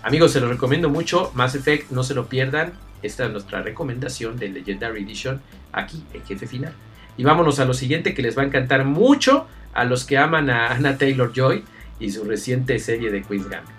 Amigos, 0.04 0.34
se 0.34 0.40
los 0.40 0.50
recomiendo 0.50 0.90
mucho. 0.90 1.32
Mass 1.34 1.56
Effect, 1.56 1.92
no 1.92 2.04
se 2.04 2.14
lo 2.14 2.28
pierdan. 2.28 2.74
Esta 3.02 3.26
es 3.26 3.32
nuestra 3.32 3.62
recomendación 3.62 4.38
de 4.38 4.50
Legendary 4.50 5.04
Edition 5.04 5.42
aquí 5.72 6.04
en 6.14 6.24
Jefe 6.26 6.48
Final. 6.48 6.74
Y 7.18 7.24
vámonos 7.24 7.60
a 7.60 7.66
lo 7.66 7.74
siguiente 7.74 8.14
que 8.14 8.22
les 8.22 8.38
va 8.38 8.42
a 8.42 8.46
encantar 8.46 8.84
mucho 8.86 9.48
a 9.74 9.86
los 9.86 10.06
que 10.06 10.18
aman 10.18 10.50
a 10.50 10.68
Anna 10.68 10.98
Taylor 10.98 11.32
Joy 11.34 11.64
y 12.00 12.12
su 12.12 12.24
reciente 12.24 12.78
serie 12.80 13.10
de 13.10 13.24
Queen's 13.24 13.50
Gambit. 13.50 13.75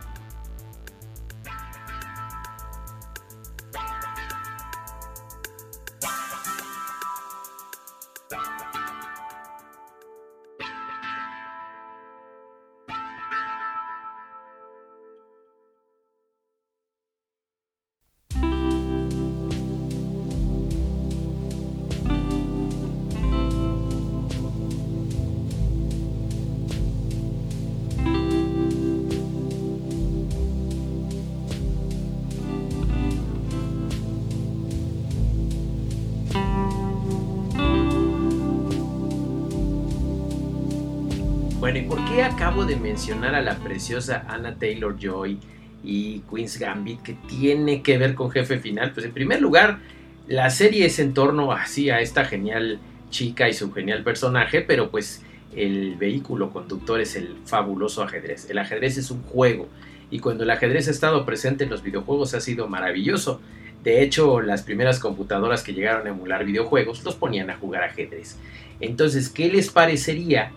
Acabo 42.22 42.64
de 42.64 42.76
mencionar 42.76 43.34
a 43.34 43.42
la 43.42 43.56
preciosa 43.56 44.24
Anna 44.28 44.54
Taylor 44.54 44.96
Joy 44.98 45.38
y 45.84 46.20
Queen's 46.30 46.58
Gambit 46.58 47.02
que 47.02 47.14
tiene 47.28 47.82
que 47.82 47.98
ver 47.98 48.14
con 48.14 48.30
Jefe 48.30 48.58
Final? 48.58 48.92
Pues 48.92 49.06
en 49.06 49.12
primer 49.12 49.40
lugar, 49.40 49.78
la 50.26 50.50
serie 50.50 50.86
es 50.86 50.98
en 50.98 51.14
torno 51.14 51.52
así 51.52 51.90
a 51.90 52.00
esta 52.00 52.24
genial 52.24 52.78
chica 53.10 53.48
y 53.48 53.54
su 53.54 53.72
genial 53.72 54.02
personaje, 54.02 54.62
pero 54.62 54.90
pues 54.90 55.22
el 55.54 55.96
vehículo 55.96 56.50
conductor 56.50 57.00
es 57.00 57.16
el 57.16 57.36
fabuloso 57.44 58.02
ajedrez. 58.02 58.48
El 58.50 58.58
ajedrez 58.58 58.96
es 58.96 59.10
un 59.10 59.22
juego 59.22 59.68
y 60.10 60.18
cuando 60.20 60.44
el 60.44 60.50
ajedrez 60.50 60.88
ha 60.88 60.92
estado 60.92 61.24
presente 61.26 61.64
en 61.64 61.70
los 61.70 61.82
videojuegos 61.82 62.34
ha 62.34 62.40
sido 62.40 62.68
maravilloso. 62.68 63.40
De 63.84 64.02
hecho, 64.02 64.40
las 64.40 64.62
primeras 64.62 64.98
computadoras 64.98 65.62
que 65.62 65.72
llegaron 65.72 66.06
a 66.06 66.10
emular 66.10 66.44
videojuegos 66.44 67.04
los 67.04 67.14
ponían 67.14 67.50
a 67.50 67.56
jugar 67.56 67.84
ajedrez. 67.84 68.36
Entonces, 68.80 69.28
¿qué 69.28 69.48
les 69.48 69.70
parecería 69.70 70.52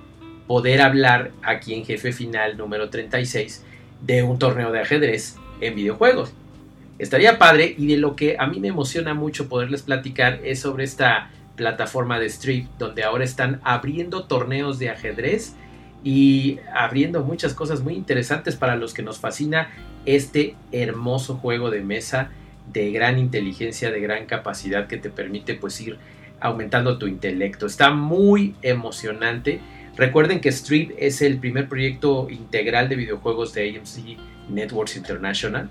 poder 0.49 0.81
hablar 0.81 1.29
aquí 1.43 1.75
en 1.75 1.85
Jefe 1.85 2.11
Final 2.11 2.57
número 2.57 2.89
36 2.89 3.63
de 4.01 4.23
un 4.23 4.39
torneo 4.39 4.71
de 4.71 4.79
ajedrez 4.79 5.35
en 5.61 5.75
videojuegos. 5.75 6.33
Estaría 6.97 7.37
padre 7.37 7.75
y 7.77 7.85
de 7.85 7.97
lo 7.97 8.15
que 8.15 8.35
a 8.39 8.47
mí 8.47 8.59
me 8.59 8.69
emociona 8.69 9.13
mucho 9.13 9.47
poderles 9.47 9.83
platicar 9.83 10.39
es 10.43 10.59
sobre 10.59 10.85
esta 10.85 11.29
plataforma 11.55 12.19
de 12.19 12.25
Strip 12.25 12.65
donde 12.79 13.03
ahora 13.03 13.25
están 13.25 13.61
abriendo 13.63 14.23
torneos 14.23 14.79
de 14.79 14.89
ajedrez 14.89 15.53
y 16.03 16.57
abriendo 16.73 17.21
muchas 17.21 17.53
cosas 17.53 17.81
muy 17.81 17.93
interesantes 17.93 18.55
para 18.55 18.75
los 18.75 18.95
que 18.95 19.03
nos 19.03 19.19
fascina 19.19 19.69
este 20.07 20.55
hermoso 20.71 21.35
juego 21.35 21.69
de 21.69 21.81
mesa 21.81 22.31
de 22.73 22.89
gran 22.89 23.19
inteligencia, 23.19 23.91
de 23.91 23.99
gran 23.99 24.25
capacidad 24.25 24.87
que 24.87 24.97
te 24.97 25.11
permite 25.11 25.53
pues 25.53 25.79
ir 25.79 25.99
aumentando 26.39 26.97
tu 26.97 27.05
intelecto. 27.05 27.67
Está 27.67 27.91
muy 27.91 28.55
emocionante 28.63 29.61
Recuerden 29.99 30.39
que 30.39 30.47
Street 30.47 30.91
es 30.97 31.21
el 31.21 31.39
primer 31.39 31.67
proyecto 31.67 32.29
integral 32.29 32.87
de 32.87 32.95
videojuegos 32.95 33.53
de 33.53 33.67
AMC 33.69 34.17
Networks 34.49 34.95
International. 34.95 35.69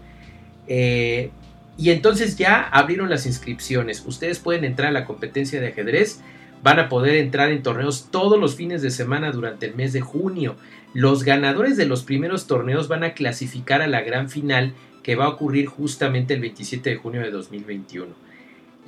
Eh, 0.67 1.31
y 1.79 1.89
entonces 1.89 2.37
ya 2.37 2.61
abrieron 2.61 3.09
las 3.09 3.25
inscripciones. 3.25 4.05
Ustedes 4.05 4.39
pueden 4.39 4.65
entrar 4.65 4.89
a 4.89 4.93
la 4.93 5.07
competencia 5.07 5.63
de 5.63 5.69
ajedrez. 5.69 6.21
Van 6.63 6.79
a 6.79 6.91
poder 6.91 7.17
entrar 7.17 7.51
en 7.51 7.63
torneos 7.63 8.09
todos 8.11 8.39
los 8.39 8.55
fines 8.55 8.83
de 8.83 8.91
semana 8.91 9.33
durante 9.33 9.65
el 9.65 9.75
mes 9.75 9.95
de 9.95 10.03
junio. 10.03 10.57
Los 10.93 11.25
ganadores 11.25 11.79
de 11.79 11.87
los 11.87 12.03
primeros 12.03 12.47
torneos 12.47 12.87
van 12.87 13.05
a 13.05 13.15
clasificar 13.15 13.81
a 13.81 13.87
la 13.87 14.03
gran 14.03 14.29
final 14.29 14.75
que 15.03 15.17
va 15.17 15.25
a 15.25 15.31
ocurrir 15.31 15.69
justamente 15.69 16.35
el 16.35 16.43
27 16.43 16.91
de 16.91 16.97
junio 16.97 17.23
de 17.23 17.31
2021. 17.31 18.28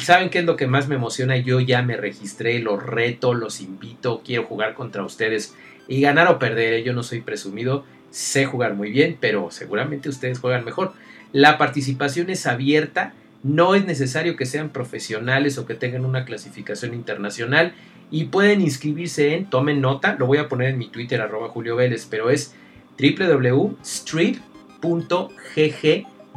¿Saben 0.02 0.30
qué 0.30 0.38
es 0.38 0.45
lo 0.45 0.57
que 0.57 0.66
más 0.66 0.88
me 0.88 0.95
emociona? 0.95 1.37
Yo 1.37 1.61
ya 1.61 1.83
me 1.83 1.97
registré, 1.97 2.59
los 2.59 2.83
reto, 2.83 3.35
los 3.35 3.61
invito, 3.61 4.23
quiero 4.25 4.45
jugar 4.45 4.75
contra 4.75 5.04
ustedes 5.04 5.54
y 5.88 6.00
ganar 6.00 6.28
o 6.28 6.38
perder. 6.38 6.73
¿eh? 6.73 6.83
Yo 6.83 6.95
no 6.95 7.02
soy 7.02 7.21
presumido, 7.21 7.85
sé 8.11 8.47
jugar 8.47 8.75
muy 8.75 8.90
bien, 8.90 9.19
pero 9.21 9.50
seguramente 9.50 10.09
ustedes 10.09 10.38
juegan 10.38 10.64
mejor. 10.64 10.95
La 11.33 11.59
participación 11.59 12.30
es 12.30 12.47
abierta, 12.47 13.12
no 13.42 13.75
es 13.75 13.85
necesario 13.85 14.37
que 14.37 14.47
sean 14.47 14.71
profesionales 14.71 15.59
o 15.59 15.66
que 15.66 15.75
tengan 15.75 16.04
una 16.04 16.25
clasificación 16.25 16.95
internacional 16.95 17.75
y 18.11 18.25
pueden 18.25 18.61
inscribirse 18.62 19.35
en, 19.35 19.47
tomen 19.47 19.80
nota, 19.80 20.16
lo 20.19 20.26
voy 20.26 20.38
a 20.38 20.49
poner 20.49 20.71
en 20.71 20.78
mi 20.78 20.88
Twitter 20.88 21.21
arroba 21.21 21.49
Julio 21.49 21.76
Vélez, 21.76 22.07
pero 22.11 22.30
es 22.30 22.54
www.strip.gg 22.99 24.40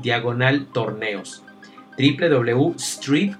diagonal 0.01 0.67
torneos 0.71 1.42
www.strip.gg 1.97 3.35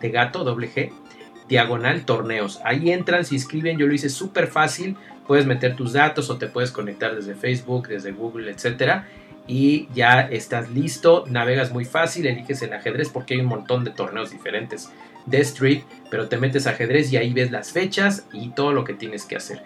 de 0.00 0.10
gato 0.10 0.44
doble 0.44 0.70
G 0.70 0.92
diagonal 1.48 2.04
torneos. 2.04 2.60
Ahí 2.64 2.90
entran, 2.90 3.24
se 3.24 3.34
inscriben, 3.34 3.78
yo 3.78 3.86
lo 3.86 3.94
hice 3.94 4.08
súper 4.08 4.48
fácil. 4.48 4.96
Puedes 5.26 5.46
meter 5.46 5.76
tus 5.76 5.92
datos 5.92 6.30
o 6.30 6.38
te 6.38 6.46
puedes 6.46 6.70
conectar 6.70 7.14
desde 7.14 7.34
Facebook, 7.34 7.88
desde 7.88 8.12
Google, 8.12 8.50
etcétera. 8.50 9.06
Y 9.48 9.88
ya 9.94 10.22
estás 10.22 10.70
listo, 10.70 11.24
navegas 11.28 11.72
muy 11.72 11.84
fácil, 11.84 12.26
eliges 12.26 12.62
el 12.62 12.72
ajedrez 12.72 13.10
porque 13.10 13.34
hay 13.34 13.40
un 13.40 13.46
montón 13.46 13.84
de 13.84 13.92
torneos 13.92 14.30
diferentes 14.30 14.90
de 15.24 15.40
Street, 15.40 15.82
pero 16.10 16.28
te 16.28 16.36
metes 16.36 16.66
ajedrez 16.66 17.12
y 17.12 17.16
ahí 17.16 17.32
ves 17.32 17.52
las 17.52 17.72
fechas 17.72 18.26
y 18.32 18.50
todo 18.50 18.72
lo 18.72 18.84
que 18.84 18.94
tienes 18.94 19.24
que 19.24 19.36
hacer. 19.36 19.62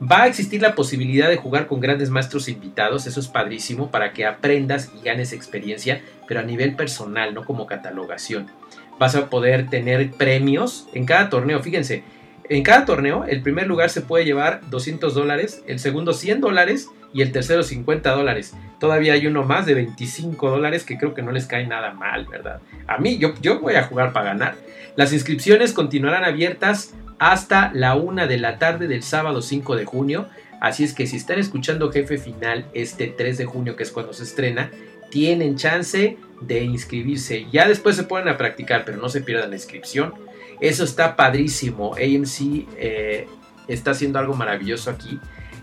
Va 0.00 0.22
a 0.22 0.26
existir 0.28 0.62
la 0.62 0.76
posibilidad 0.76 1.28
de 1.28 1.36
jugar 1.36 1.66
con 1.66 1.80
grandes 1.80 2.08
maestros 2.10 2.48
invitados, 2.48 3.06
eso 3.06 3.18
es 3.18 3.26
padrísimo 3.26 3.90
para 3.90 4.12
que 4.12 4.26
aprendas 4.26 4.92
y 4.96 5.04
ganes 5.04 5.32
experiencia, 5.32 6.02
pero 6.28 6.38
a 6.38 6.44
nivel 6.44 6.76
personal, 6.76 7.34
no 7.34 7.44
como 7.44 7.66
catalogación. 7.66 8.46
Vas 9.00 9.16
a 9.16 9.28
poder 9.28 9.68
tener 9.68 10.12
premios 10.12 10.86
en 10.94 11.04
cada 11.04 11.28
torneo, 11.30 11.60
fíjense, 11.60 12.04
en 12.48 12.62
cada 12.62 12.84
torneo 12.84 13.24
el 13.24 13.42
primer 13.42 13.66
lugar 13.66 13.90
se 13.90 14.00
puede 14.00 14.24
llevar 14.24 14.60
200 14.70 15.14
dólares, 15.14 15.62
el 15.66 15.78
segundo 15.80 16.12
100 16.12 16.40
dólares 16.40 16.88
y 17.12 17.22
el 17.22 17.32
tercero 17.32 17.62
50 17.62 18.10
dólares. 18.10 18.54
Todavía 18.78 19.14
hay 19.14 19.26
uno 19.26 19.42
más 19.42 19.66
de 19.66 19.74
25 19.74 20.48
dólares 20.48 20.84
que 20.84 20.96
creo 20.96 21.12
que 21.12 21.22
no 21.22 21.32
les 21.32 21.46
cae 21.46 21.66
nada 21.66 21.92
mal, 21.92 22.26
¿verdad? 22.26 22.60
A 22.86 22.98
mí, 22.98 23.18
yo, 23.18 23.34
yo 23.42 23.60
voy 23.60 23.74
a 23.74 23.82
jugar 23.82 24.12
para 24.12 24.26
ganar. 24.26 24.54
Las 24.96 25.12
inscripciones 25.12 25.72
continuarán 25.72 26.24
abiertas 26.24 26.94
hasta 27.18 27.70
la 27.74 27.94
una 27.94 28.26
de 28.26 28.38
la 28.38 28.58
tarde 28.58 28.88
del 28.88 29.02
sábado 29.02 29.42
5 29.42 29.76
de 29.76 29.84
junio. 29.84 30.28
Así 30.60 30.84
es 30.84 30.94
que 30.94 31.06
si 31.06 31.16
están 31.16 31.38
escuchando 31.38 31.90
Jefe 31.92 32.18
Final 32.18 32.66
este 32.74 33.08
3 33.08 33.38
de 33.38 33.44
junio, 33.44 33.76
que 33.76 33.82
es 33.82 33.90
cuando 33.90 34.12
se 34.12 34.24
estrena, 34.24 34.70
tienen 35.10 35.56
chance 35.56 36.16
de 36.40 36.64
inscribirse. 36.64 37.46
Ya 37.50 37.66
después 37.66 37.96
se 37.96 38.04
ponen 38.04 38.28
a 38.28 38.36
practicar, 38.36 38.84
pero 38.84 38.98
no 38.98 39.08
se 39.08 39.20
pierdan 39.20 39.50
la 39.50 39.56
inscripción. 39.56 40.14
Eso 40.60 40.84
está 40.84 41.16
padrísimo. 41.16 41.94
AMC 41.94 42.66
eh, 42.76 43.26
está 43.68 43.92
haciendo 43.92 44.18
algo 44.18 44.34
maravilloso 44.34 44.90
aquí. 44.90 45.18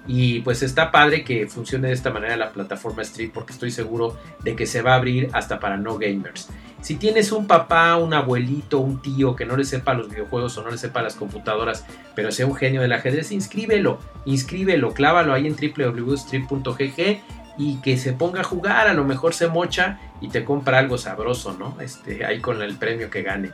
Y 0.08 0.42
pues 0.42 0.62
está 0.62 0.92
padre 0.92 1.24
que 1.24 1.48
funcione 1.48 1.88
de 1.88 1.94
esta 1.94 2.12
manera 2.12 2.38
la 2.38 2.52
plataforma 2.52 3.02
Street 3.02 3.32
porque 3.34 3.54
estoy 3.54 3.72
seguro 3.72 4.18
de 4.44 4.56
que 4.56 4.68
se 4.68 4.84
va 4.84 4.94
a 4.94 4.96
abrir 4.98 5.30
hasta 5.34 5.60
para 5.60 5.78
no 5.78 5.98
gamers. 5.98 6.48
Si 6.86 6.98
tienes 6.98 7.32
un 7.32 7.48
papá, 7.48 7.96
un 7.96 8.14
abuelito, 8.14 8.78
un 8.78 9.02
tío 9.02 9.36
que 9.36 9.44
no 9.44 9.58
le 9.58 9.66
sepa 9.66 9.96
los 9.96 10.08
videojuegos 10.08 10.56
o 10.60 10.62
no 10.62 10.70
le 10.70 10.78
sepa 10.78 11.02
las 11.02 11.16
computadoras, 11.16 11.84
pero 12.14 12.32
sea 12.32 12.46
un 12.46 12.54
genio 12.54 12.82
del 12.82 12.94
ajedrez, 12.94 13.32
inscríbelo, 13.32 13.98
inscríbelo, 14.26 14.94
clávalo 14.94 15.34
ahí 15.34 15.48
en 15.48 15.56
www.street.gg 15.56 17.22
y 17.58 17.78
que 17.82 17.98
se 17.98 18.14
ponga 18.14 18.42
a 18.42 18.44
jugar, 18.44 18.88
a 18.88 18.94
lo 18.94 19.04
mejor 19.04 19.34
se 19.34 19.48
mocha 19.48 20.00
y 20.22 20.30
te 20.30 20.46
compra 20.46 20.78
algo 20.78 21.00
sabroso, 21.00 21.58
¿no? 21.58 21.76
Este, 21.82 22.24
ahí 22.24 22.40
con 22.40 22.62
el 22.62 22.76
premio 22.76 23.10
que 23.10 23.24
gane. 23.24 23.50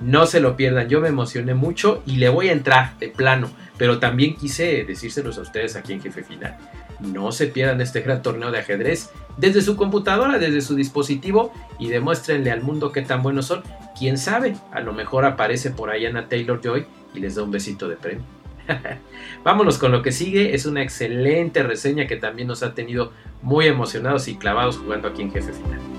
No 0.00 0.24
se 0.24 0.40
lo 0.40 0.56
pierdan, 0.56 0.88
yo 0.88 1.02
me 1.02 1.08
emocioné 1.08 1.52
mucho 1.52 2.02
y 2.06 2.16
le 2.16 2.30
voy 2.30 2.48
a 2.48 2.52
entrar 2.52 2.98
de 2.98 3.08
plano, 3.08 3.50
pero 3.80 3.98
también 3.98 4.36
quise 4.36 4.84
decírselos 4.84 5.38
a 5.38 5.40
ustedes 5.40 5.74
aquí 5.74 5.94
en 5.94 6.02
Jefe 6.02 6.22
Final. 6.22 6.54
No 7.00 7.32
se 7.32 7.46
pierdan 7.46 7.80
este 7.80 8.02
gran 8.02 8.20
torneo 8.20 8.50
de 8.50 8.58
ajedrez 8.58 9.08
desde 9.38 9.62
su 9.62 9.74
computadora, 9.74 10.38
desde 10.38 10.60
su 10.60 10.74
dispositivo 10.74 11.50
y 11.78 11.88
demuéstrenle 11.88 12.50
al 12.50 12.60
mundo 12.60 12.92
qué 12.92 13.00
tan 13.00 13.22
buenos 13.22 13.46
son. 13.46 13.62
Quién 13.98 14.18
sabe, 14.18 14.54
a 14.70 14.80
lo 14.80 14.92
mejor 14.92 15.24
aparece 15.24 15.70
por 15.70 15.88
ahí 15.88 16.04
Ana 16.04 16.28
Taylor 16.28 16.60
Joy 16.62 16.84
y 17.14 17.20
les 17.20 17.36
da 17.36 17.42
un 17.42 17.52
besito 17.52 17.88
de 17.88 17.96
premio. 17.96 18.22
Vámonos 19.44 19.78
con 19.78 19.92
lo 19.92 20.02
que 20.02 20.12
sigue. 20.12 20.54
Es 20.54 20.66
una 20.66 20.82
excelente 20.82 21.62
reseña 21.62 22.06
que 22.06 22.16
también 22.16 22.48
nos 22.48 22.62
ha 22.62 22.74
tenido 22.74 23.14
muy 23.40 23.66
emocionados 23.66 24.28
y 24.28 24.36
clavados 24.36 24.76
jugando 24.76 25.08
aquí 25.08 25.22
en 25.22 25.32
Jefe 25.32 25.54
Final. 25.54 25.89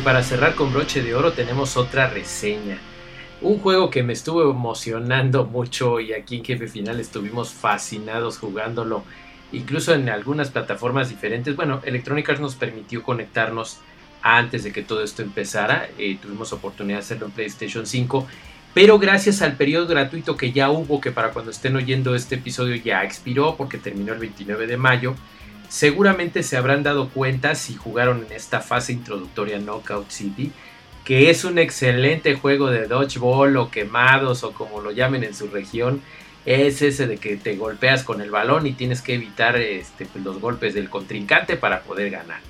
Para 0.00 0.22
cerrar 0.22 0.54
con 0.54 0.72
broche 0.72 1.02
de 1.02 1.14
oro 1.14 1.32
tenemos 1.32 1.76
otra 1.76 2.08
reseña. 2.08 2.78
Un 3.40 3.58
juego 3.58 3.90
que 3.90 4.02
me 4.02 4.12
estuvo 4.12 4.50
emocionando 4.50 5.44
mucho 5.44 6.00
y 6.00 6.12
aquí 6.12 6.36
en 6.36 6.44
Jefe 6.44 6.68
Final 6.68 7.00
estuvimos 7.00 7.50
fascinados 7.50 8.38
jugándolo, 8.38 9.04
incluso 9.52 9.94
en 9.94 10.08
algunas 10.08 10.50
plataformas 10.50 11.08
diferentes. 11.08 11.56
Bueno, 11.56 11.80
Electronic 11.84 12.28
Arts 12.28 12.40
nos 12.40 12.54
permitió 12.54 13.02
conectarnos 13.02 13.78
antes 14.22 14.64
de 14.64 14.72
que 14.72 14.82
todo 14.82 15.02
esto 15.02 15.22
empezara. 15.22 15.88
Eh, 15.98 16.18
tuvimos 16.20 16.52
oportunidad 16.52 16.98
de 16.98 17.04
hacerlo 17.04 17.26
en 17.26 17.32
PlayStation 17.32 17.86
5. 17.86 18.26
Pero 18.74 18.98
gracias 18.98 19.42
al 19.42 19.56
periodo 19.56 19.86
gratuito 19.86 20.36
que 20.36 20.52
ya 20.52 20.70
hubo, 20.70 21.00
que 21.00 21.10
para 21.10 21.30
cuando 21.30 21.50
estén 21.50 21.76
oyendo 21.76 22.14
este 22.14 22.36
episodio 22.36 22.76
ya 22.76 23.02
expiró 23.02 23.56
porque 23.56 23.78
terminó 23.78 24.12
el 24.12 24.18
29 24.18 24.66
de 24.66 24.76
mayo, 24.76 25.14
Seguramente 25.68 26.42
se 26.42 26.56
habrán 26.56 26.82
dado 26.82 27.10
cuenta 27.10 27.54
si 27.54 27.74
jugaron 27.74 28.24
en 28.24 28.32
esta 28.32 28.60
fase 28.60 28.92
introductoria 28.92 29.58
Knockout 29.58 30.10
City, 30.10 30.50
que 31.04 31.30
es 31.30 31.44
un 31.44 31.58
excelente 31.58 32.34
juego 32.34 32.70
de 32.70 32.86
dodgeball 32.86 33.56
o 33.58 33.70
quemados 33.70 34.44
o 34.44 34.52
como 34.52 34.80
lo 34.80 34.92
llamen 34.92 35.24
en 35.24 35.34
su 35.34 35.48
región. 35.48 36.00
Es 36.46 36.80
ese 36.80 37.06
de 37.06 37.18
que 37.18 37.36
te 37.36 37.56
golpeas 37.56 38.02
con 38.02 38.22
el 38.22 38.30
balón 38.30 38.66
y 38.66 38.72
tienes 38.72 39.02
que 39.02 39.14
evitar 39.14 39.56
este, 39.56 40.06
pues, 40.06 40.24
los 40.24 40.40
golpes 40.40 40.72
del 40.72 40.88
contrincante 40.88 41.56
para 41.56 41.82
poder 41.82 42.10
ganar. 42.10 42.40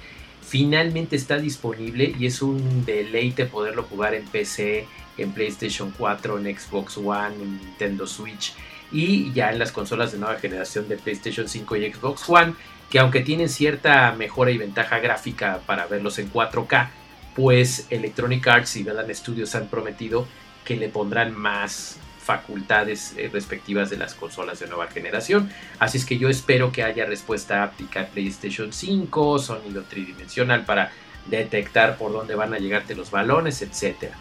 Finalmente 0.40 1.16
está 1.16 1.38
disponible 1.38 2.14
y 2.18 2.26
es 2.26 2.40
un 2.40 2.84
deleite 2.84 3.46
poderlo 3.46 3.82
jugar 3.82 4.14
en 4.14 4.24
PC, 4.24 4.86
en 5.18 5.32
PlayStation 5.32 5.92
4, 5.98 6.38
en 6.38 6.56
Xbox 6.56 6.96
One, 6.96 7.34
en 7.34 7.58
Nintendo 7.58 8.06
Switch 8.06 8.54
y 8.90 9.32
ya 9.32 9.50
en 9.50 9.58
las 9.58 9.72
consolas 9.72 10.12
de 10.12 10.18
nueva 10.18 10.38
generación 10.38 10.88
de 10.88 10.96
PlayStation 10.96 11.48
5 11.48 11.76
y 11.76 11.92
Xbox 11.92 12.28
One 12.28 12.54
que 12.90 12.98
aunque 12.98 13.20
tienen 13.20 13.48
cierta 13.48 14.12
mejora 14.12 14.50
y 14.50 14.58
ventaja 14.58 14.98
gráfica 14.98 15.60
para 15.66 15.86
verlos 15.86 16.18
en 16.18 16.32
4K, 16.32 16.88
pues 17.34 17.86
Electronic 17.90 18.46
Arts 18.48 18.76
y 18.76 18.82
Velan 18.82 19.14
Studios 19.14 19.54
han 19.54 19.68
prometido 19.68 20.26
que 20.64 20.76
le 20.76 20.88
pondrán 20.88 21.34
más 21.34 21.98
facultades 22.28 23.14
eh, 23.16 23.30
respectivas 23.32 23.88
de 23.88 23.96
las 23.96 24.14
consolas 24.14 24.60
de 24.60 24.66
nueva 24.66 24.88
generación. 24.88 25.50
Así 25.78 25.96
es 25.96 26.04
que 26.04 26.18
yo 26.18 26.28
espero 26.28 26.72
que 26.72 26.82
haya 26.82 27.06
respuesta 27.06 27.62
áptica 27.62 28.06
PlayStation 28.06 28.72
5, 28.72 29.38
sonido 29.38 29.84
tridimensional 29.84 30.66
para 30.66 30.92
detectar 31.26 31.96
por 31.96 32.12
dónde 32.12 32.34
van 32.34 32.52
a 32.52 32.58
llegarte 32.58 32.94
los 32.94 33.10
balones, 33.10 33.62
etc. 33.62 34.12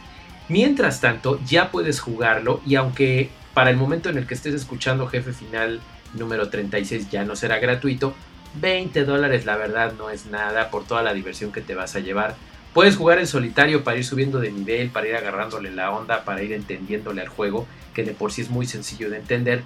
Mientras 0.47 1.01
tanto, 1.01 1.39
ya 1.45 1.69
puedes 1.69 1.99
jugarlo 1.99 2.61
y 2.65 2.75
aunque 2.75 3.29
para 3.53 3.71
el 3.71 3.75
momento 3.77 4.09
en 4.09 4.17
el 4.17 4.27
que 4.27 4.35
estés 4.35 4.53
escuchando 4.53 5.07
Jefe 5.07 5.33
Final 5.33 5.81
número 6.13 6.49
36 6.49 7.09
ya 7.09 7.25
no 7.25 7.35
será 7.35 7.59
gratuito, 7.59 8.13
20 8.55 9.05
dólares 9.05 9.45
la 9.45 9.57
verdad 9.57 9.93
no 9.97 10.09
es 10.09 10.25
nada 10.25 10.69
por 10.69 10.85
toda 10.85 11.03
la 11.03 11.13
diversión 11.13 11.51
que 11.51 11.61
te 11.61 11.75
vas 11.75 11.95
a 11.95 11.99
llevar. 11.99 12.35
Puedes 12.73 12.95
jugar 12.95 13.19
en 13.19 13.27
solitario 13.27 13.83
para 13.83 13.97
ir 13.97 14.05
subiendo 14.05 14.39
de 14.39 14.51
nivel, 14.51 14.89
para 14.89 15.07
ir 15.07 15.15
agarrándole 15.15 15.71
la 15.71 15.91
onda, 15.91 16.23
para 16.23 16.43
ir 16.43 16.53
entendiéndole 16.53 17.21
al 17.21 17.27
juego, 17.27 17.65
que 17.93 18.03
de 18.03 18.13
por 18.13 18.31
sí 18.31 18.41
es 18.41 18.49
muy 18.49 18.67
sencillo 18.67 19.09
de 19.09 19.17
entender. 19.17 19.63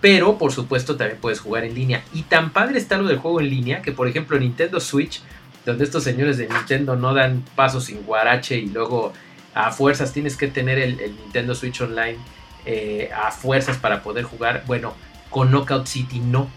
Pero 0.00 0.38
por 0.38 0.52
supuesto 0.52 0.96
también 0.96 1.20
puedes 1.20 1.40
jugar 1.40 1.64
en 1.64 1.74
línea. 1.74 2.02
Y 2.12 2.22
tan 2.22 2.50
padre 2.50 2.78
está 2.78 2.98
lo 2.98 3.06
del 3.06 3.18
juego 3.18 3.40
en 3.40 3.50
línea 3.50 3.82
que 3.82 3.92
por 3.92 4.08
ejemplo 4.08 4.38
Nintendo 4.38 4.80
Switch, 4.80 5.22
donde 5.66 5.84
estos 5.84 6.04
señores 6.04 6.38
de 6.38 6.48
Nintendo 6.48 6.96
no 6.96 7.14
dan 7.14 7.44
pasos 7.54 7.84
sin 7.84 8.02
guarache 8.02 8.56
y 8.56 8.66
luego 8.66 9.12
a 9.54 9.70
fuerzas 9.70 10.12
tienes 10.12 10.36
que 10.36 10.48
tener 10.48 10.78
el, 10.78 10.96
Nintendo 10.96 11.54
Switch 11.54 11.80
Online 11.80 12.16
eh, 12.64 13.10
a 13.14 13.30
fuerzas 13.30 13.76
para 13.76 14.02
poder 14.02 14.24
jugar. 14.24 14.64
Bueno, 14.66 14.94
con 15.30 15.50
Knockout 15.50 15.86
City 15.86 16.20
no 16.20 16.48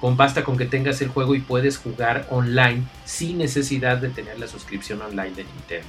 con 0.00 0.16
basta 0.16 0.44
con 0.44 0.56
que 0.56 0.66
tengas 0.66 1.00
el 1.00 1.08
juego 1.08 1.34
y 1.34 1.40
puedes 1.40 1.78
jugar 1.78 2.26
online 2.30 2.84
sin 3.04 3.38
necesidad 3.38 3.98
de 3.98 4.08
tener 4.10 4.38
la 4.38 4.46
suscripción 4.46 5.02
online 5.02 5.34
de 5.34 5.44
Nintendo. 5.44 5.88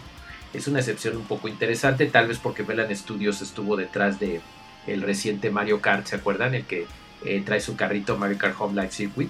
Es 0.53 0.67
una 0.67 0.79
excepción 0.79 1.15
un 1.15 1.25
poco 1.25 1.47
interesante, 1.47 2.07
tal 2.07 2.27
vez 2.27 2.39
porque 2.39 2.63
Velan 2.63 2.95
Studios 2.95 3.41
estuvo 3.41 3.75
detrás 3.75 4.19
de 4.19 4.41
el 4.87 5.01
reciente 5.01 5.51
Mario 5.51 5.81
Kart, 5.81 6.07
¿se 6.07 6.15
acuerdan? 6.15 6.55
El 6.55 6.65
que 6.65 6.87
eh, 7.23 7.43
trae 7.45 7.59
su 7.59 7.75
carrito 7.75 8.17
Mario 8.17 8.37
Kart 8.37 8.55
Home 8.59 8.81
Life 8.81 8.93
Circuit. 8.93 9.29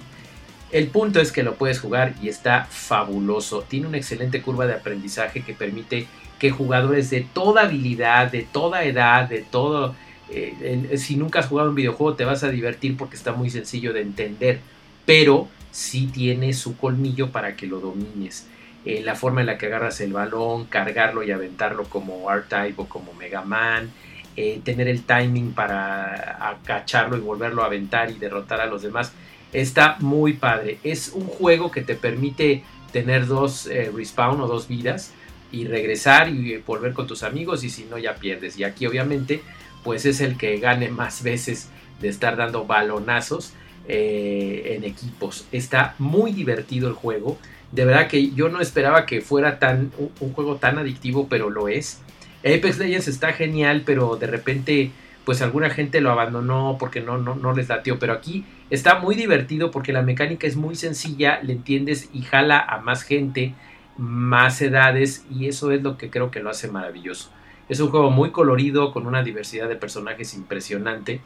El 0.72 0.86
punto 0.86 1.20
es 1.20 1.32
que 1.32 1.42
lo 1.42 1.56
puedes 1.56 1.80
jugar 1.80 2.14
y 2.22 2.28
está 2.28 2.64
fabuloso. 2.70 3.62
Tiene 3.62 3.88
una 3.88 3.98
excelente 3.98 4.40
curva 4.40 4.66
de 4.66 4.74
aprendizaje 4.74 5.42
que 5.42 5.52
permite 5.52 6.06
que 6.38 6.50
jugadores 6.50 7.10
de 7.10 7.20
toda 7.20 7.62
habilidad, 7.62 8.30
de 8.30 8.42
toda 8.50 8.84
edad, 8.84 9.28
de 9.28 9.42
todo 9.42 9.94
eh, 10.32 10.96
si 10.96 11.16
nunca 11.16 11.40
has 11.40 11.46
jugado 11.46 11.70
un 11.70 11.74
videojuego 11.74 12.14
te 12.14 12.24
vas 12.24 12.44
a 12.44 12.50
divertir 12.50 12.96
porque 12.96 13.16
está 13.16 13.32
muy 13.32 13.50
sencillo 13.50 13.92
de 13.92 14.02
entender, 14.02 14.60
pero 15.04 15.48
sí 15.70 16.06
tiene 16.06 16.52
su 16.52 16.76
colmillo 16.76 17.30
para 17.30 17.56
que 17.56 17.66
lo 17.66 17.80
domines. 17.80 18.46
Eh, 18.84 19.02
la 19.02 19.14
forma 19.14 19.40
en 19.40 19.48
la 19.48 19.58
que 19.58 19.66
agarras 19.66 20.00
el 20.00 20.12
balón, 20.12 20.64
cargarlo 20.66 21.22
y 21.22 21.30
aventarlo 21.30 21.84
como 21.84 22.30
R-Type 22.30 22.74
o 22.76 22.86
como 22.86 23.12
Mega 23.12 23.42
Man, 23.42 23.90
eh, 24.36 24.60
tener 24.64 24.88
el 24.88 25.02
timing 25.02 25.52
para 25.52 26.48
acacharlo 26.48 27.16
y 27.16 27.20
volverlo 27.20 27.62
a 27.62 27.66
aventar 27.66 28.10
y 28.10 28.14
derrotar 28.14 28.60
a 28.60 28.66
los 28.66 28.82
demás, 28.82 29.12
está 29.52 29.96
muy 29.98 30.34
padre. 30.34 30.78
Es 30.84 31.10
un 31.14 31.26
juego 31.26 31.70
que 31.70 31.82
te 31.82 31.94
permite 31.94 32.62
tener 32.92 33.26
dos 33.26 33.68
respawn 33.94 34.40
o 34.40 34.46
dos 34.46 34.66
vidas 34.66 35.12
y 35.52 35.66
regresar 35.66 36.28
y 36.28 36.56
volver 36.58 36.92
con 36.92 37.06
tus 37.06 37.22
amigos 37.22 37.64
y 37.64 37.70
si 37.70 37.84
no 37.84 37.98
ya 37.98 38.14
pierdes. 38.14 38.58
Y 38.58 38.64
aquí 38.64 38.86
obviamente 38.86 39.42
pues 39.82 40.06
es 40.06 40.20
el 40.20 40.36
que 40.36 40.58
gane 40.58 40.88
más 40.88 41.22
veces 41.22 41.68
de 42.00 42.08
estar 42.08 42.36
dando 42.36 42.66
balonazos 42.66 43.52
eh, 43.88 44.74
en 44.76 44.84
equipos. 44.84 45.46
Está 45.52 45.94
muy 45.98 46.32
divertido 46.32 46.88
el 46.88 46.94
juego. 46.94 47.38
De 47.72 47.84
verdad 47.84 48.08
que 48.08 48.30
yo 48.30 48.48
no 48.48 48.60
esperaba 48.60 49.06
que 49.06 49.20
fuera 49.20 49.58
tan 49.58 49.92
un, 49.98 50.32
juego 50.32 50.56
tan 50.56 50.78
adictivo, 50.78 51.28
pero 51.28 51.50
lo 51.50 51.68
es. 51.68 52.00
Apex 52.40 52.78
Legends 52.78 53.08
está 53.08 53.32
genial, 53.32 53.82
pero 53.84 54.16
de 54.16 54.26
repente 54.26 54.90
pues 55.24 55.42
alguna 55.42 55.70
gente 55.70 56.00
lo 56.00 56.10
abandonó 56.10 56.76
porque 56.80 57.00
no, 57.00 57.18
no, 57.18 57.34
no 57.34 57.54
les 57.54 57.68
latió. 57.68 57.98
Pero 57.98 58.12
aquí 58.12 58.44
está 58.70 58.98
muy 58.98 59.14
divertido 59.14 59.70
porque 59.70 59.92
la 59.92 60.02
mecánica 60.02 60.46
es 60.46 60.56
muy 60.56 60.74
sencilla, 60.74 61.40
le 61.42 61.52
entiendes 61.52 62.08
y 62.12 62.22
jala 62.22 62.58
a 62.58 62.80
más 62.80 63.02
gente, 63.02 63.54
más 63.96 64.60
edades 64.62 65.24
y 65.30 65.46
eso 65.46 65.70
es 65.70 65.82
lo 65.82 65.98
que 65.98 66.10
creo 66.10 66.30
que 66.30 66.40
lo 66.40 66.50
hace 66.50 66.68
maravilloso 66.68 67.30
Es 67.70 67.78
un 67.78 67.88
juego 67.90 68.10
muy 68.10 68.32
colorido, 68.32 68.92
con 68.92 69.06
una 69.06 69.22
diversidad 69.22 69.68
de 69.68 69.76
personajes 69.76 70.34
impresionante. 70.34 71.20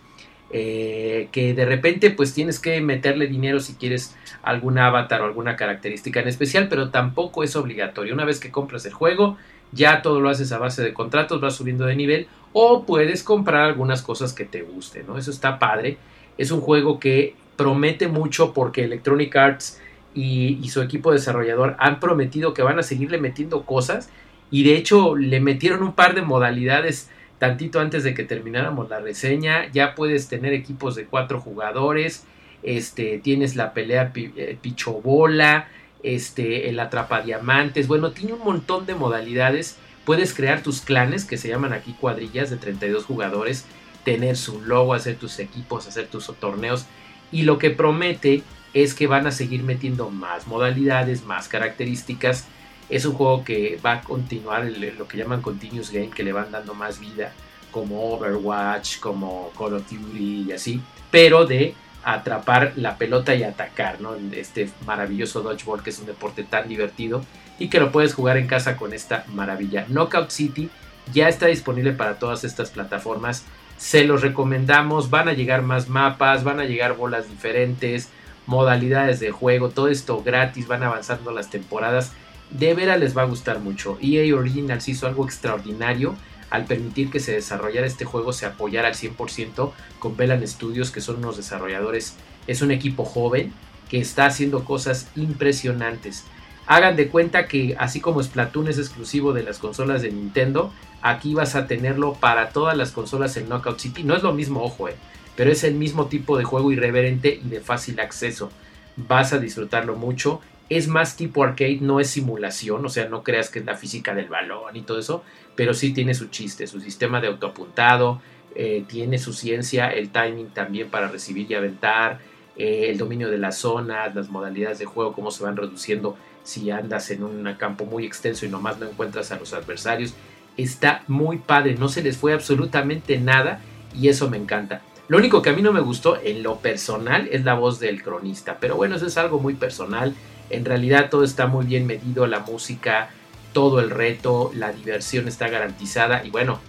Eh, 0.50 1.30
que 1.32 1.54
de 1.54 1.64
repente 1.64 2.10
pues 2.10 2.32
tienes 2.32 2.60
que 2.60 2.80
meterle 2.80 3.26
dinero 3.26 3.58
si 3.58 3.74
quieres 3.74 4.14
algún 4.42 4.78
avatar 4.78 5.22
o 5.22 5.24
alguna 5.24 5.56
característica 5.56 6.20
en 6.20 6.28
especial, 6.28 6.68
pero 6.68 6.90
tampoco 6.90 7.42
es 7.42 7.56
obligatorio. 7.56 8.12
Una 8.12 8.26
vez 8.26 8.38
que 8.38 8.50
compras 8.52 8.84
el 8.84 8.92
juego, 8.92 9.38
ya 9.72 10.02
todo 10.02 10.20
lo 10.20 10.28
haces 10.28 10.52
a 10.52 10.58
base 10.58 10.82
de 10.82 10.92
contratos, 10.92 11.40
vas 11.40 11.56
subiendo 11.56 11.86
de 11.86 11.96
nivel 11.96 12.28
o 12.52 12.84
puedes 12.84 13.22
comprar 13.22 13.62
algunas 13.62 14.02
cosas 14.02 14.34
que 14.34 14.44
te 14.44 14.62
gusten, 14.62 15.06
¿no? 15.06 15.16
Eso 15.16 15.30
está 15.30 15.58
padre. 15.58 15.96
Es 16.36 16.50
un 16.50 16.60
juego 16.60 17.00
que 17.00 17.34
promete 17.56 18.06
mucho 18.06 18.52
porque 18.52 18.84
Electronic 18.84 19.34
Arts 19.34 19.80
y, 20.14 20.60
y, 20.62 20.68
su 20.68 20.82
equipo 20.82 21.10
desarrollador 21.10 21.74
han 21.80 21.98
prometido 21.98 22.54
que 22.54 22.62
van 22.62 22.78
a 22.78 22.84
seguirle 22.84 23.18
metiendo 23.18 23.64
cosas 23.64 24.10
y 24.54 24.62
de 24.62 24.76
hecho 24.76 25.16
le 25.16 25.40
metieron 25.40 25.82
un 25.82 25.94
par 25.94 26.14
de 26.14 26.22
modalidades 26.22 27.10
tantito 27.40 27.80
antes 27.80 28.04
de 28.04 28.14
que 28.14 28.22
termináramos 28.22 28.88
la 28.88 29.00
reseña. 29.00 29.68
Ya 29.72 29.96
puedes 29.96 30.28
tener 30.28 30.52
equipos 30.52 30.94
de 30.94 31.06
cuatro 31.06 31.40
jugadores, 31.40 32.24
este, 32.62 33.18
tienes 33.18 33.56
la 33.56 33.74
pelea 33.74 34.12
eh, 34.14 34.56
pichobola, 34.62 35.66
este, 36.04 36.68
el 36.68 36.78
atrapadiamantes, 36.78 37.88
bueno, 37.88 38.12
tiene 38.12 38.34
un 38.34 38.44
montón 38.44 38.86
de 38.86 38.94
modalidades. 38.94 39.76
Puedes 40.04 40.32
crear 40.32 40.62
tus 40.62 40.82
clanes, 40.82 41.24
que 41.24 41.36
se 41.36 41.48
llaman 41.48 41.72
aquí 41.72 41.96
cuadrillas 42.00 42.48
de 42.48 42.56
32 42.56 43.06
jugadores, 43.06 43.64
tener 44.04 44.36
su 44.36 44.62
logo, 44.62 44.94
hacer 44.94 45.16
tus 45.16 45.40
equipos, 45.40 45.88
hacer 45.88 46.06
tus 46.06 46.32
torneos. 46.38 46.86
Y 47.32 47.42
lo 47.42 47.58
que 47.58 47.70
promete 47.70 48.44
es 48.72 48.94
que 48.94 49.08
van 49.08 49.26
a 49.26 49.32
seguir 49.32 49.64
metiendo 49.64 50.10
más 50.10 50.46
modalidades, 50.46 51.24
más 51.24 51.48
características. 51.48 52.46
Es 52.88 53.04
un 53.04 53.14
juego 53.14 53.44
que 53.44 53.78
va 53.84 53.92
a 53.92 54.00
continuar 54.02 54.64
lo 54.64 55.08
que 55.08 55.16
llaman 55.16 55.42
Continuous 55.42 55.90
Game, 55.90 56.10
que 56.10 56.22
le 56.22 56.32
van 56.32 56.50
dando 56.50 56.74
más 56.74 57.00
vida, 57.00 57.32
como 57.70 58.12
Overwatch, 58.12 59.00
como 59.00 59.50
Call 59.58 59.74
of 59.74 59.90
Duty 59.90 60.46
y 60.48 60.52
así, 60.52 60.80
pero 61.10 61.44
de 61.46 61.74
atrapar 62.04 62.74
la 62.76 62.98
pelota 62.98 63.34
y 63.34 63.42
atacar, 63.42 64.00
¿no? 64.00 64.14
Este 64.32 64.68
maravilloso 64.86 65.40
dodgeball 65.42 65.82
que 65.82 65.90
es 65.90 65.98
un 65.98 66.06
deporte 66.06 66.44
tan 66.44 66.68
divertido 66.68 67.24
y 67.58 67.68
que 67.68 67.80
lo 67.80 67.90
puedes 67.90 68.14
jugar 68.14 68.36
en 68.36 68.46
casa 68.46 68.76
con 68.76 68.92
esta 68.92 69.24
maravilla. 69.28 69.86
Knockout 69.88 70.30
City 70.30 70.70
ya 71.12 71.28
está 71.28 71.46
disponible 71.46 71.92
para 71.92 72.18
todas 72.18 72.44
estas 72.44 72.70
plataformas. 72.70 73.44
Se 73.78 74.04
los 74.04 74.22
recomendamos, 74.22 75.10
van 75.10 75.28
a 75.28 75.32
llegar 75.32 75.62
más 75.62 75.88
mapas, 75.88 76.44
van 76.44 76.60
a 76.60 76.64
llegar 76.64 76.96
bolas 76.96 77.28
diferentes, 77.28 78.08
modalidades 78.46 79.18
de 79.20 79.30
juego, 79.30 79.70
todo 79.70 79.88
esto 79.88 80.22
gratis, 80.22 80.68
van 80.68 80.82
avanzando 80.82 81.32
las 81.32 81.50
temporadas. 81.50 82.12
De 82.50 82.74
veras 82.74 83.00
les 83.00 83.16
va 83.16 83.22
a 83.22 83.26
gustar 83.26 83.60
mucho. 83.60 83.98
EA 84.00 84.34
Originals 84.34 84.88
hizo 84.88 85.06
algo 85.06 85.24
extraordinario 85.24 86.14
al 86.50 86.66
permitir 86.66 87.10
que 87.10 87.18
se 87.18 87.32
desarrollara 87.32 87.86
este 87.86 88.04
juego 88.04 88.32
se 88.32 88.46
apoyara 88.46 88.86
al 88.86 88.94
100% 88.94 89.72
con 89.98 90.16
Velan 90.16 90.46
Studios, 90.46 90.92
que 90.92 91.00
son 91.00 91.16
unos 91.16 91.36
desarrolladores, 91.36 92.14
es 92.46 92.62
un 92.62 92.70
equipo 92.70 93.04
joven 93.04 93.52
que 93.88 93.98
está 93.98 94.26
haciendo 94.26 94.64
cosas 94.64 95.08
impresionantes. 95.16 96.24
Hagan 96.66 96.96
de 96.96 97.08
cuenta 97.08 97.48
que 97.48 97.74
así 97.78 98.00
como 98.00 98.22
Splatoon 98.22 98.68
es 98.68 98.78
exclusivo 98.78 99.32
de 99.32 99.42
las 99.42 99.58
consolas 99.58 100.00
de 100.02 100.12
Nintendo, 100.12 100.72
aquí 101.02 101.34
vas 101.34 101.56
a 101.56 101.66
tenerlo 101.66 102.14
para 102.14 102.50
todas 102.50 102.76
las 102.76 102.92
consolas 102.92 103.36
en 103.36 103.48
Knockout 103.48 103.80
City. 103.80 104.04
No 104.04 104.14
es 104.14 104.22
lo 104.22 104.32
mismo, 104.32 104.62
ojo, 104.62 104.88
eh, 104.88 104.94
pero 105.36 105.50
es 105.50 105.64
el 105.64 105.74
mismo 105.74 106.06
tipo 106.06 106.38
de 106.38 106.44
juego 106.44 106.72
irreverente 106.72 107.40
y 107.44 107.48
de 107.48 107.60
fácil 107.60 108.00
acceso. 108.00 108.50
Vas 108.96 109.32
a 109.32 109.38
disfrutarlo 109.38 109.96
mucho 109.96 110.40
es 110.68 110.88
más 110.88 111.16
tipo 111.16 111.44
arcade, 111.44 111.78
no 111.80 112.00
es 112.00 112.10
simulación, 112.10 112.84
o 112.84 112.88
sea, 112.88 113.08
no 113.08 113.22
creas 113.22 113.50
que 113.50 113.58
es 113.58 113.64
la 113.64 113.76
física 113.76 114.14
del 114.14 114.28
balón 114.28 114.76
y 114.76 114.82
todo 114.82 114.98
eso, 114.98 115.22
pero 115.56 115.74
sí 115.74 115.92
tiene 115.92 116.14
su 116.14 116.28
chiste, 116.28 116.66
su 116.66 116.80
sistema 116.80 117.20
de 117.20 117.28
autoapuntado, 117.28 118.20
eh, 118.54 118.84
tiene 118.86 119.18
su 119.18 119.32
ciencia, 119.32 119.88
el 119.90 120.10
timing 120.10 120.48
también 120.48 120.88
para 120.88 121.08
recibir 121.08 121.50
y 121.50 121.54
aventar, 121.54 122.20
eh, 122.56 122.86
el 122.90 122.98
dominio 122.98 123.30
de 123.30 123.38
las 123.38 123.58
zonas, 123.58 124.14
las 124.14 124.28
modalidades 124.30 124.78
de 124.78 124.84
juego, 124.84 125.12
cómo 125.12 125.30
se 125.30 125.42
van 125.42 125.56
reduciendo 125.56 126.16
si 126.44 126.70
andas 126.70 127.10
en 127.10 127.24
un 127.24 127.52
campo 127.54 127.84
muy 127.84 128.06
extenso 128.06 128.46
y 128.46 128.48
nomás 128.48 128.78
no 128.78 128.86
encuentras 128.86 129.32
a 129.32 129.38
los 129.38 129.52
adversarios. 129.52 130.14
Está 130.56 131.02
muy 131.08 131.38
padre, 131.38 131.74
no 131.74 131.88
se 131.88 132.02
les 132.02 132.16
fue 132.16 132.32
absolutamente 132.32 133.18
nada 133.18 133.60
y 133.98 134.08
eso 134.08 134.30
me 134.30 134.36
encanta. 134.36 134.82
Lo 135.08 135.18
único 135.18 135.42
que 135.42 135.50
a 135.50 135.52
mí 135.52 135.62
no 135.62 135.72
me 135.72 135.80
gustó 135.80 136.18
en 136.22 136.42
lo 136.42 136.58
personal 136.58 137.28
es 137.30 137.44
la 137.44 137.54
voz 137.54 137.80
del 137.80 138.02
cronista, 138.02 138.58
pero 138.60 138.76
bueno, 138.76 138.96
eso 138.96 139.06
es 139.06 139.18
algo 139.18 139.38
muy 139.38 139.54
personal 139.54 140.14
en 140.50 140.64
realidad 140.64 141.10
todo 141.10 141.24
está 141.24 141.46
muy 141.46 141.66
bien 141.66 141.86
medido, 141.86 142.26
la 142.26 142.40
música, 142.40 143.10
todo 143.52 143.80
el 143.80 143.90
reto, 143.90 144.50
la 144.54 144.72
diversión 144.72 145.28
está 145.28 145.48
garantizada 145.48 146.24
y 146.24 146.30
bueno, 146.30 146.60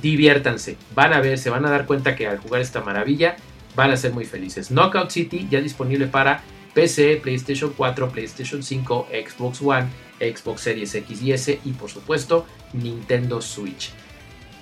diviértanse, 0.00 0.76
van 0.94 1.12
a 1.12 1.20
ver, 1.20 1.38
se 1.38 1.50
van 1.50 1.66
a 1.66 1.70
dar 1.70 1.86
cuenta 1.86 2.16
que 2.16 2.26
al 2.26 2.38
jugar 2.38 2.60
esta 2.62 2.80
maravilla 2.80 3.36
van 3.74 3.90
a 3.90 3.96
ser 3.96 4.12
muy 4.12 4.24
felices. 4.24 4.68
Knockout 4.70 5.10
City 5.10 5.46
ya 5.50 5.60
disponible 5.60 6.06
para 6.06 6.42
PC, 6.74 7.20
PlayStation 7.22 7.72
4, 7.76 8.10
PlayStation 8.10 8.62
5, 8.62 9.08
Xbox 9.10 9.60
One, 9.60 9.86
Xbox 10.20 10.62
Series 10.62 10.94
X 10.94 11.22
y 11.22 11.32
S 11.32 11.60
y 11.64 11.72
por 11.72 11.90
supuesto 11.90 12.46
Nintendo 12.72 13.40
Switch. 13.42 13.90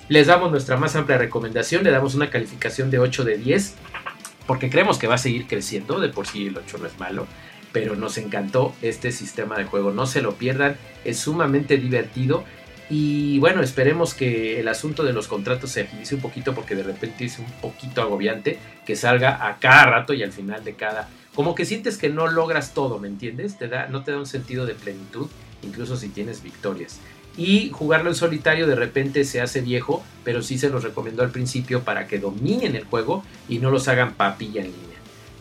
Les 0.07 0.25
damos 0.25 0.49
nuestra 0.49 0.75
más 0.77 0.95
amplia 0.95 1.19
recomendación, 1.19 1.83
le 1.83 1.91
damos 1.91 2.15
una 2.15 2.31
calificación 2.31 2.89
de 2.89 2.97
8 2.97 3.23
de 3.23 3.37
10 3.37 3.75
porque 4.47 4.71
creemos 4.71 4.97
que 4.97 5.05
va 5.05 5.15
a 5.15 5.19
seguir 5.19 5.45
creciendo, 5.45 5.99
de 5.99 6.09
por 6.09 6.25
sí 6.25 6.47
el 6.47 6.57
8 6.57 6.79
no 6.79 6.87
es 6.87 6.99
malo 6.99 7.27
pero 7.71 7.95
nos 7.95 8.17
encantó 8.17 8.73
este 8.81 9.11
sistema 9.11 9.57
de 9.57 9.65
juego. 9.65 9.91
No 9.91 10.05
se 10.05 10.21
lo 10.21 10.35
pierdan, 10.35 10.75
es 11.05 11.19
sumamente 11.19 11.77
divertido. 11.77 12.43
Y 12.89 13.37
bueno, 13.39 13.61
esperemos 13.61 14.15
que 14.15 14.59
el 14.59 14.67
asunto 14.67 15.03
de 15.03 15.13
los 15.13 15.27
contratos 15.27 15.71
se 15.71 15.81
agilice 15.81 16.15
un 16.15 16.21
poquito 16.21 16.55
porque 16.55 16.75
de 16.75 16.83
repente 16.83 17.25
es 17.25 17.37
un 17.37 17.45
poquito 17.61 18.01
agobiante 18.01 18.57
que 18.85 18.95
salga 18.95 19.47
a 19.47 19.59
cada 19.59 19.85
rato 19.85 20.13
y 20.13 20.23
al 20.23 20.31
final 20.31 20.63
de 20.63 20.73
cada... 20.73 21.07
Como 21.35 21.53
que 21.53 21.65
sientes 21.65 21.97
que 21.97 22.09
no 22.09 22.27
logras 22.27 22.73
todo, 22.73 22.97
¿me 22.97 23.07
entiendes? 23.07 23.57
Te 23.57 23.67
da, 23.67 23.87
no 23.87 24.03
te 24.03 24.11
da 24.11 24.17
un 24.17 24.25
sentido 24.25 24.65
de 24.65 24.73
plenitud, 24.73 25.27
incluso 25.61 25.95
si 25.95 26.09
tienes 26.09 26.41
victorias. 26.41 26.99
Y 27.37 27.69
jugarlo 27.69 28.09
en 28.09 28.15
solitario 28.15 28.65
de 28.65 28.75
repente 28.75 29.23
se 29.23 29.39
hace 29.39 29.61
viejo, 29.61 30.03
pero 30.23 30.41
sí 30.41 30.57
se 30.57 30.69
los 30.69 30.83
recomiendo 30.83 31.21
al 31.21 31.29
principio 31.29 31.83
para 31.83 32.07
que 32.07 32.17
dominen 32.17 32.75
el 32.75 32.85
juego 32.85 33.23
y 33.47 33.59
no 33.59 33.69
los 33.69 33.87
hagan 33.87 34.15
papilla 34.15 34.63
en. 34.63 34.88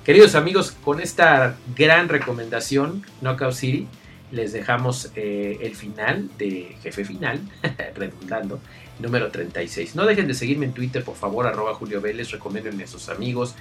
Queridos 0.09 0.37
amigos, 0.37 0.71
con 0.71 1.03
esta 1.03 1.59
gran 1.77 2.09
recomendación, 2.09 3.05
Knockout 3.21 3.53
City, 3.53 3.87
les 4.31 4.55
dejamos 4.55 5.11
eh, 5.15 5.59
el 5.61 5.77
final 5.77 6.31
de 6.39 6.77
Jefe 6.83 7.05
Final, 7.05 7.43
redundando, 7.95 8.59
número 9.01 9.31
36. 9.31 9.97
No 9.97 10.07
dejen 10.07 10.27
de 10.27 10.33
seguirme 10.33 10.65
en 10.65 10.73
Twitter, 10.73 11.05
por 11.05 11.15
favor, 11.15 11.47
arroba 11.47 11.75
Julio 11.75 12.01
Vélez, 12.01 12.31
recomiéndenme 12.31 12.85
a 12.85 12.87
sus 12.87 13.11
amigos, 13.11 13.55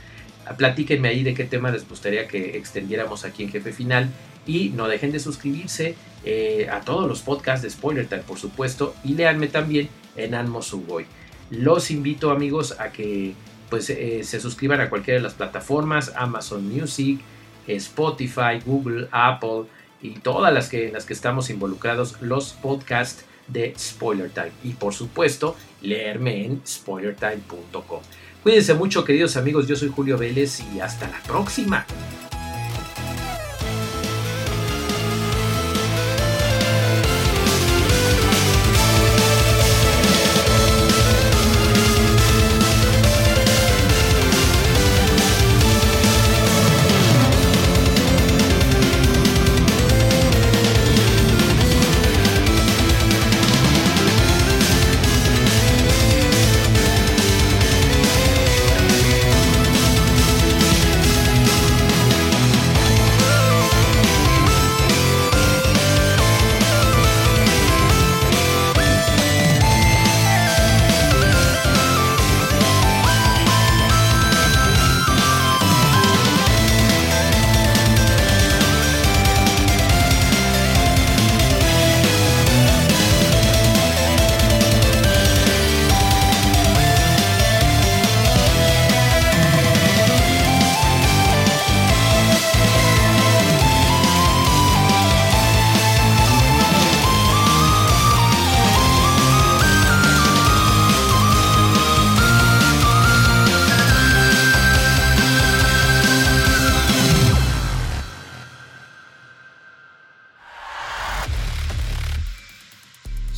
platíquenme 0.55 1.09
ahí 1.09 1.21
de 1.21 1.33
qué 1.33 1.43
tema 1.43 1.69
les 1.69 1.85
gustaría 1.85 2.29
que 2.29 2.55
extendiéramos 2.55 3.25
aquí 3.25 3.43
en 3.43 3.49
Jefe 3.49 3.73
Final 3.73 4.09
y 4.45 4.69
no 4.69 4.87
dejen 4.87 5.11
de 5.11 5.19
suscribirse 5.19 5.95
eh, 6.23 6.69
a 6.71 6.79
todos 6.79 7.09
los 7.09 7.23
podcasts 7.23 7.61
de 7.61 7.71
Spoiler 7.71 8.07
Time, 8.07 8.21
por 8.21 8.39
supuesto, 8.39 8.95
y 9.03 9.15
leanme 9.15 9.47
también 9.49 9.89
en 10.15 10.33
Anmo 10.33 10.61
Sugoi. 10.61 11.07
Los 11.49 11.91
invito 11.91 12.31
amigos 12.31 12.77
a 12.79 12.93
que 12.93 13.35
pues 13.69 13.89
eh, 13.89 14.23
se 14.23 14.39
suscriban 14.39 14.81
a 14.81 14.89
cualquiera 14.89 15.19
de 15.19 15.23
las 15.23 15.33
plataformas, 15.33 16.13
Amazon 16.15 16.67
Music, 16.67 17.19
Spotify, 17.67 18.59
Google, 18.65 19.07
Apple 19.11 19.63
y 20.01 20.11
todas 20.19 20.53
las 20.53 20.69
que, 20.69 20.87
en 20.87 20.93
las 20.93 21.05
que 21.05 21.13
estamos 21.13 21.49
involucrados, 21.49 22.21
los 22.21 22.53
podcasts 22.53 23.25
de 23.47 23.73
Spoiler 23.77 24.29
Time. 24.29 24.51
Y 24.63 24.73
por 24.73 24.93
supuesto, 24.93 25.55
leerme 25.81 26.45
en 26.45 26.61
spoilertime.com. 26.65 28.01
Cuídense 28.43 28.73
mucho, 28.73 29.03
queridos 29.03 29.35
amigos. 29.37 29.67
Yo 29.67 29.75
soy 29.75 29.89
Julio 29.89 30.17
Vélez 30.17 30.61
y 30.73 30.79
hasta 30.79 31.07
la 31.07 31.19
próxima. 31.23 31.85